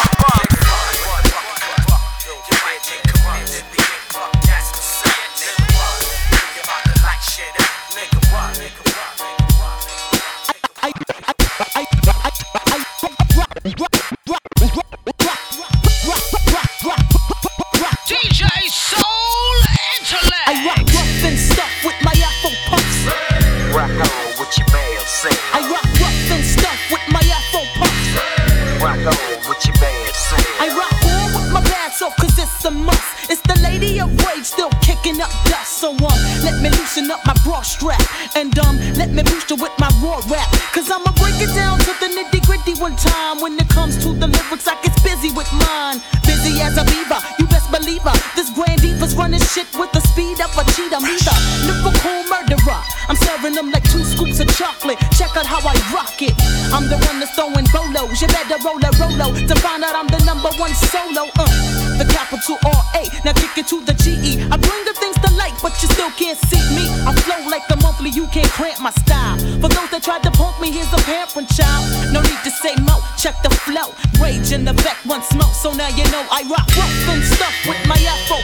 [57.23, 58.19] That's throwing bolos.
[58.19, 61.31] You better roll a rolo to find out I'm the number one solo.
[61.39, 61.47] Uh,
[61.95, 63.07] the capital R A.
[63.23, 64.43] Now kick it to the G E.
[64.51, 66.91] I bring the things to light, but you still can't see me.
[67.07, 68.11] I flow like the monthly.
[68.11, 69.39] You can't cramp my style.
[69.63, 71.87] For those that tried to punk me, here's a parent child.
[72.11, 72.99] No need to say mo.
[73.15, 73.95] Check the flow.
[74.19, 75.55] Rage in the back, one smoke.
[75.55, 78.43] So now you know I rock rough and stuff with my Afro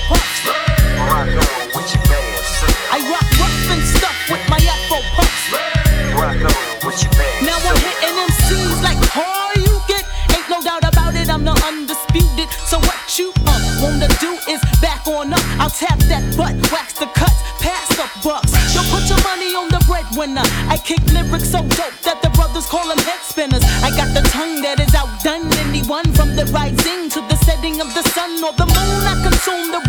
[15.79, 18.51] tap that butt, wax the cuts, pass the bucks.
[18.75, 20.43] Don't put your money on the breadwinner.
[20.67, 23.63] I kick lyrics so dope that the brothers call them head spinners.
[23.87, 27.95] I got the tongue that is outdone anyone from the rising to the setting of
[27.95, 29.03] the sun or the moon.
[29.07, 29.88] I consume the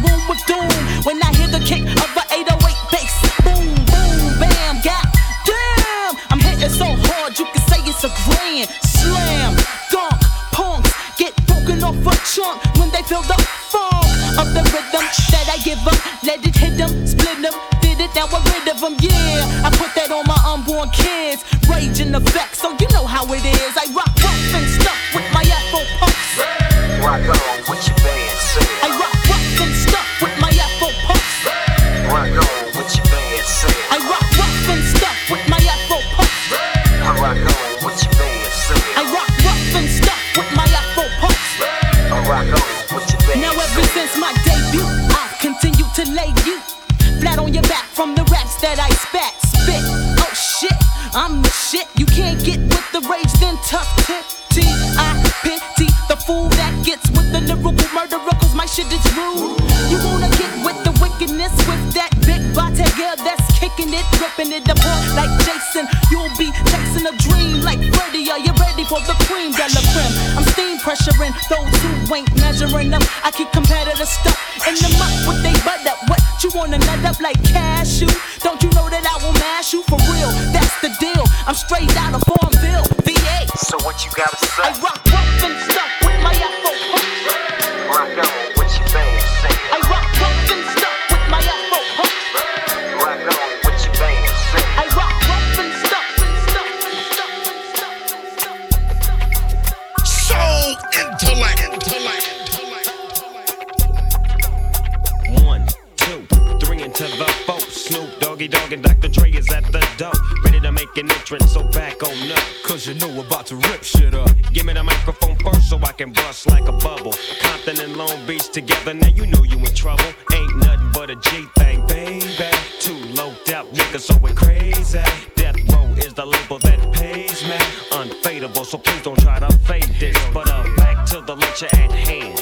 [118.10, 120.04] Long Beach together, now you know you in trouble.
[120.34, 122.50] Ain't nothing but a G thing, baby.
[122.80, 125.00] Two low out niggas, so crazy.
[125.36, 127.58] Death Row is the label that pays me.
[127.92, 130.18] Unfadable, so please don't try to fade this.
[130.34, 132.42] But uh, back to the lecture at hand.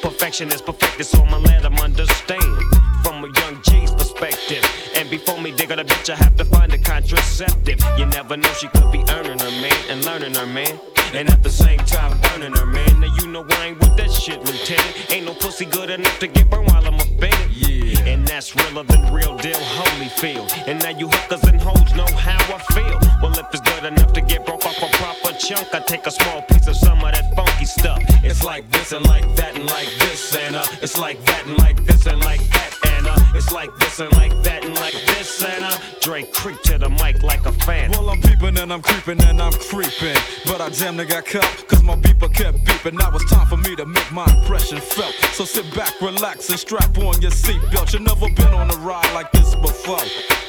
[0.00, 2.56] Perfection is perfected, so I'ma let 'em understand.
[3.04, 4.64] From a young G's perspective.
[4.96, 7.80] And before me dig on a bitch, I have to find a contraceptive.
[7.98, 10.80] You never know, she could be earning her man and learning her man.
[11.14, 13.00] And at the same time, burning her man.
[13.00, 15.12] Now you know I ain't with that shit, Lieutenant.
[15.12, 17.56] Ain't no pussy good enough to get burned while I'm a offended.
[17.56, 18.12] Yeah.
[18.12, 20.50] And that's realer than real deal Holyfield.
[20.66, 22.98] And now you hookers and hoes know how I feel.
[23.22, 26.10] Well, if it's good enough to get broke off a proper chunk, I take a
[26.10, 28.02] small piece of some of that funky stuff.
[28.22, 31.58] It's like this and like that and like this and uh, it's like that and
[31.58, 32.75] like this and like that
[33.06, 36.60] and uh, it's like this and like that and like this and uh, Dre creep
[36.62, 37.90] to the mic like a fan.
[37.90, 40.16] Well, I'm peeping and I'm creeping and I'm creeping.
[40.46, 42.98] But I damn near got caught, cause my beeper kept beeping.
[42.98, 45.14] Now it's time for me to make my impression felt.
[45.32, 47.92] So sit back, relax, and strap on your seatbelt.
[47.92, 50.45] You've never been on a ride like this before.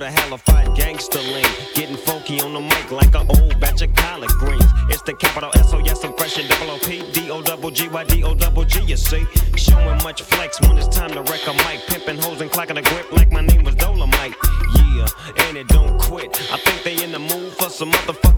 [0.00, 1.44] What a hellified gangster lean.
[1.74, 4.64] Getting funky on the mic like an old batch of collard greens.
[4.88, 8.04] It's the capital S O S impression, double O P D O double G Y
[8.04, 8.80] D O double G.
[8.82, 9.24] You see,
[9.56, 12.82] showing much flex when it's time to wreck a mic, pimping hoes and clacking a
[12.82, 14.34] grip like my name was Dolomite.
[14.74, 15.06] Yeah,
[15.44, 16.30] and it don't quit.
[16.50, 18.29] I think they in the mood for some motherfucking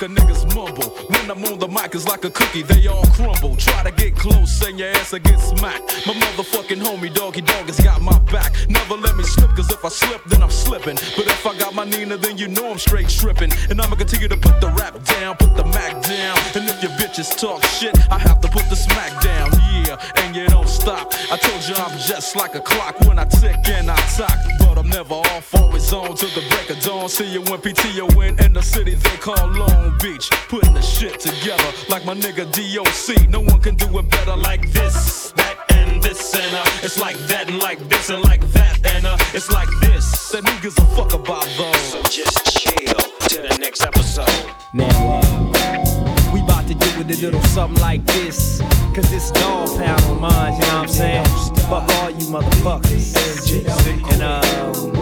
[0.00, 0.90] making niggas mumble.
[1.08, 3.56] When I'm on the mic, it's like a cookie, they all crumble.
[3.56, 6.06] Try to get close, and your ass will get smacked.
[6.06, 8.54] My motherfucking homie, Doggy Dogg, has got my back.
[8.68, 10.96] Never let me slip, cause if I slip, then I'm slipping.
[11.16, 13.50] But if I got my Nina, then you know I'm straight tripping.
[13.70, 16.38] And I'ma continue to put the rap down, put the Mac down.
[16.54, 19.50] And if your bitches talk shit, I have to put the smack down.
[19.86, 21.12] Yeah, and you don't stop.
[21.30, 24.38] I told you I'm just like a clock when I tick and I talk.
[24.58, 27.08] But I'm never off, always on till the break of dawn.
[27.08, 30.30] See you when PTO in in the city they call Long Beach.
[30.48, 33.28] Putting the shit together like my nigga DOC.
[33.28, 37.16] No one can do it better like this, that, and this, and uh, it's like
[37.28, 40.30] that, and like this, and like that, and uh, it's like this.
[40.30, 41.82] That niggas a fuck about those.
[41.92, 44.28] So just chill to the next episode.
[44.72, 48.60] Now, uh, we about to do with a little something like this.
[48.94, 51.24] Cause this dog pound on mine, you know what I'm saying?
[51.70, 53.14] Fuck all you motherfuckers.
[53.16, 54.97] And, some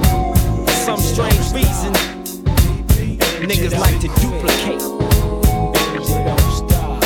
[1.17, 1.95] strange reason,
[3.49, 4.83] niggas like to duplicate.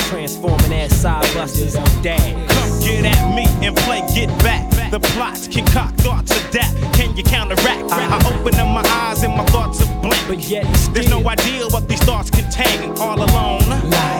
[0.09, 2.53] Transforming ass side busters and dads.
[2.53, 4.69] Come get at me and play get back.
[4.91, 6.75] The plots concoct thoughts of death.
[6.93, 7.85] Can you counteract?
[7.85, 8.19] Uh-huh.
[8.19, 10.27] I open up my eyes and my thoughts are blank.
[10.27, 12.91] But yet There's no idea what these thoughts contain.
[12.99, 13.63] All alone,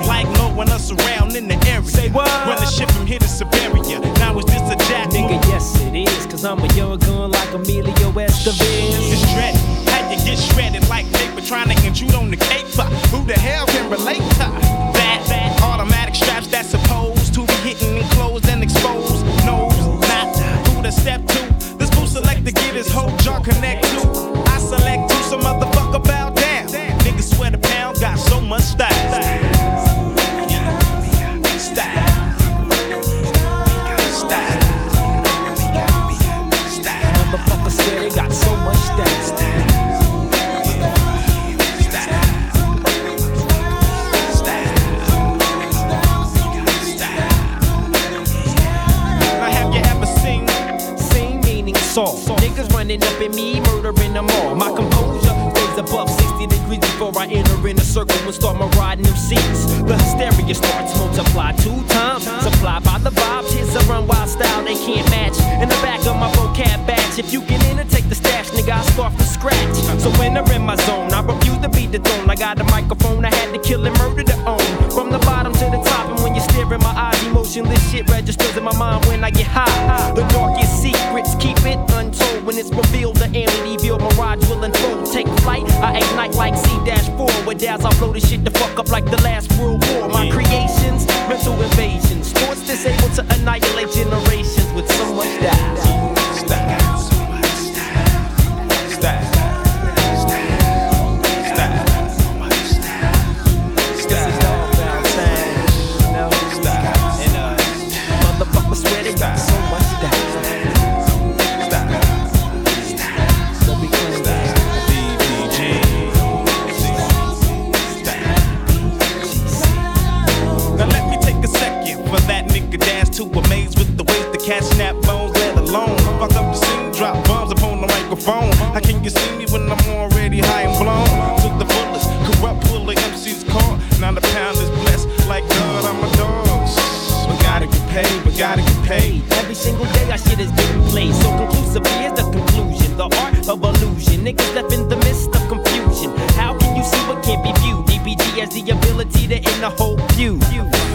[0.07, 1.83] like no one else around in the area.
[1.83, 2.29] Say what?
[2.47, 3.99] Run the ship from here to Siberia.
[4.23, 5.11] Now is this a jack?
[5.11, 6.27] Nigga, yes it is.
[6.27, 9.30] Cause I'm a young gun like Emilio Estevez.
[11.51, 12.65] Trying to intrude on the cake?
[13.11, 14.70] Who the hell can relate to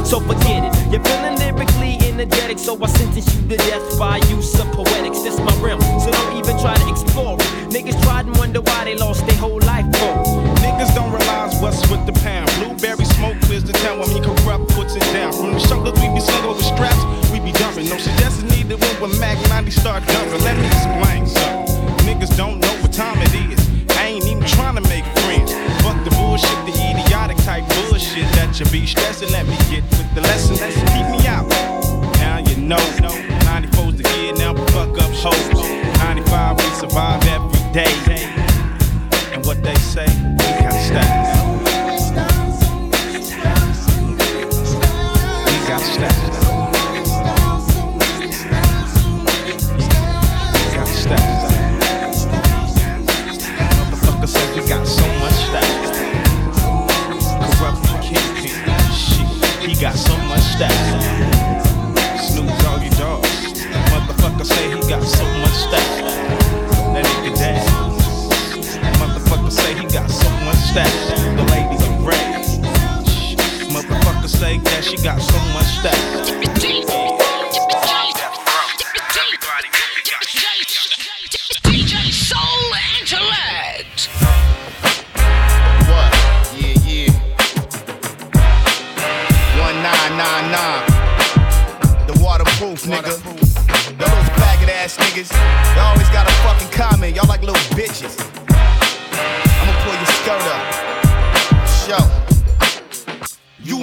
[0.06, 0.91] So forget it.
[0.93, 5.24] You're feeling lyrically energetic, so I sentence you to death by use of poetics.
[5.24, 7.41] This my realm, so don't even try to explore it.
[7.74, 10.14] Niggas tried and wonder why they lost their whole life for.
[10.62, 12.47] Niggas don't realize what's with the pound.
[12.62, 15.34] Blueberry smoke clears the town when me Kurupt puts it down.
[15.34, 17.01] From the shoulders we be slung over straps,
[17.32, 17.89] we be dumping.
[17.89, 20.41] No suggestions needed when when Mac 90 start dumping.
[20.45, 21.66] Let me explain something.
[22.06, 22.74] Niggas don't know
[28.60, 29.32] you be stressing.
[29.32, 30.56] Let me get with the lesson.
[30.56, 31.49] Keep me out.
[32.20, 33.05] Now you know.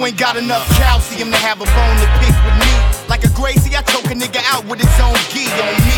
[0.05, 2.73] Ain't got enough calcium to have a bone to pick with me.
[3.07, 5.97] Like a Gracie, I choke a nigga out with his own gi on me.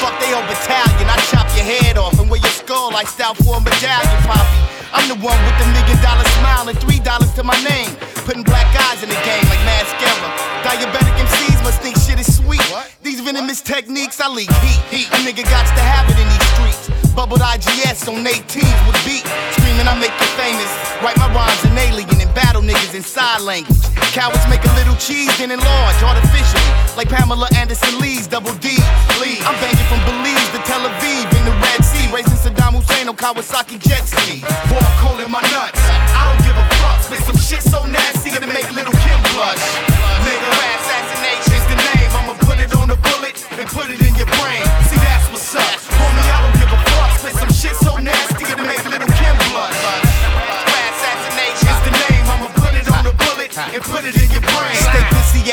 [0.00, 3.34] Fuck they whole battalion, I chop your head off and wear your skull like style
[3.34, 4.60] for a medallion, Poppy.
[4.96, 7.92] I'm the one with the million dollar smile and three dollars to my name.
[8.24, 10.28] Putting black eyes in the game like mascara.
[10.64, 12.64] Diabetic MCs must think shit is sweet.
[13.02, 15.08] These venomous techniques, I leak heat.
[15.12, 16.41] A nigga got to have it in these.
[17.12, 19.20] Bubbled IGS on 18s with beat.
[19.52, 20.72] Screaming, I make you famous.
[21.04, 23.84] Write my rhymes in alien and battle niggas in sign language.
[24.16, 26.72] Cowards make a little cheese, and enlarge artificially.
[26.96, 28.80] Like Pamela Anderson Lee's double D.
[29.20, 29.36] Lee.
[29.44, 32.08] I'm banging from Belize to Tel Aviv in the Red Sea.
[32.08, 34.40] Racing Saddam Hussein on Kawasaki jet ski.
[34.72, 35.80] Walk cold in my nuts.
[36.16, 36.96] I don't give a fuck.
[37.04, 39.60] Spit some shit so nasty gonna make Lil' Kim blush.
[40.24, 40.48] Nigga,
[40.80, 42.10] assassination is the name.
[42.16, 44.81] I'ma put it on the bullet and put it in your brain.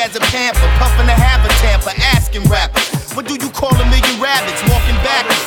[0.00, 2.88] As a panther, puffin' to have a tamper, asking rappers.
[3.12, 5.44] What do you call a million rabbits walking backwards?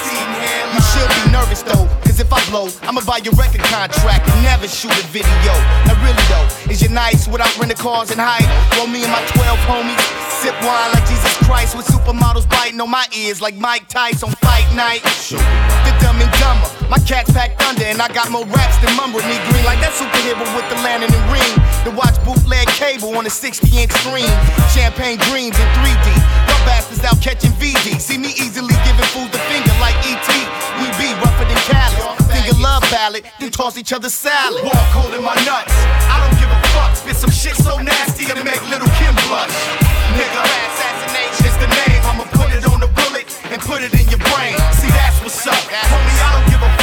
[0.70, 4.44] You should be nervous though, cause if I blow, I'ma buy your record contract and
[4.46, 5.54] never shoot a video.
[5.90, 8.46] Now really though, is you nice without renting cars and height?
[8.78, 9.98] Roll me and my 12 homies,
[10.38, 14.36] sip wine like Jesus Christ with supermodels biting on my ears like Mike Tyson on
[14.46, 15.02] fight night.
[15.34, 19.26] The dumb and dumber, my cats pack thunder and I got more raps than Mumble
[19.26, 21.54] Me Green like that superhero with the lantern and ring.
[21.84, 24.32] To watch bootleg cable on a 60 inch screen,
[24.72, 26.08] champagne dreams in 3D.
[26.48, 28.00] Y'all bastards out catching VD.
[28.00, 30.24] See me easily giving fools the finger like ET.
[30.80, 32.00] We be rougher than Cali.
[32.32, 34.64] Finger love ballot, then toss each other salad.
[34.64, 35.76] Walk holding my nuts.
[36.08, 36.96] I don't give a fuck.
[36.96, 39.52] Spit some shit so nasty to make Lil' Kim blush.
[40.16, 42.00] Nigga, assassination is the name.
[42.08, 44.56] I'ma put it on the bullet and put it in your brain.
[44.80, 45.60] See, that's what's up.
[45.68, 46.83] Homie, I don't give a fuck.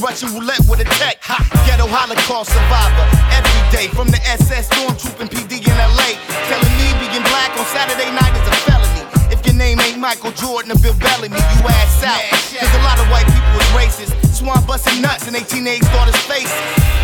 [0.00, 1.18] Russian roulette with a tech.
[1.26, 1.42] Ha.
[1.66, 3.06] Ghetto Holocaust survivor.
[3.34, 6.14] Every day from the SS stormtrooping PD in LA.
[6.46, 9.02] Telling me being black on Saturday night is a felony.
[9.34, 12.22] If your name ain't Michael Jordan or Bill Bellamy, you ass out.
[12.30, 14.14] Cause a lot of white people is racist.
[14.30, 16.54] Swan busting nuts and they teenage daughters' faces.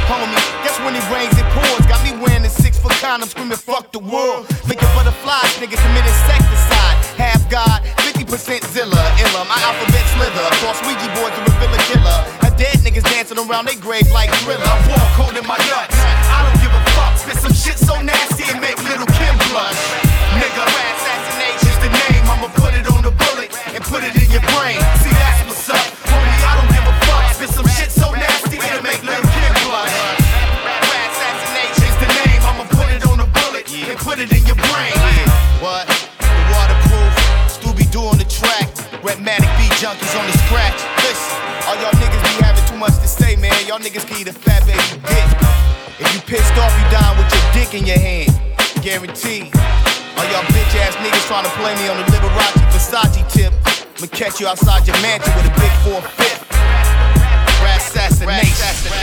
[0.07, 0.30] Homie,
[0.62, 1.82] that's when it rains, it pours.
[1.90, 4.47] Got me wearing a six foot condom, screaming fuck the world.
[4.70, 6.97] Making butterflies, nigga commit insecticide.
[7.18, 9.40] Half God, 50% Zilla, illa.
[9.49, 10.45] My alphabet slither.
[10.59, 11.09] Across Ouija
[13.49, 14.64] around they grave like thriller.
[14.88, 15.23] Walk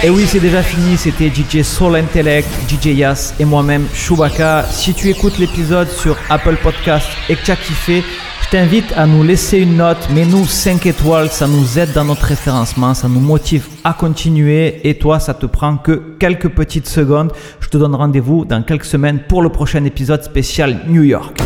[0.03, 4.65] Et oui, c'est déjà fini, c'était DJ Soul Intellect, DJ Yas et moi-même Chewbacca.
[4.71, 8.03] Si tu écoutes l'épisode sur Apple Podcast et que tu as kiffé,
[8.51, 12.93] t'invite à nous laisser une note, mets-nous 5 étoiles, ça nous aide dans notre référencement,
[12.93, 17.31] ça nous motive à continuer et toi, ça te prend que quelques petites secondes.
[17.61, 21.39] Je te donne rendez-vous dans quelques semaines pour le prochain épisode spécial New York.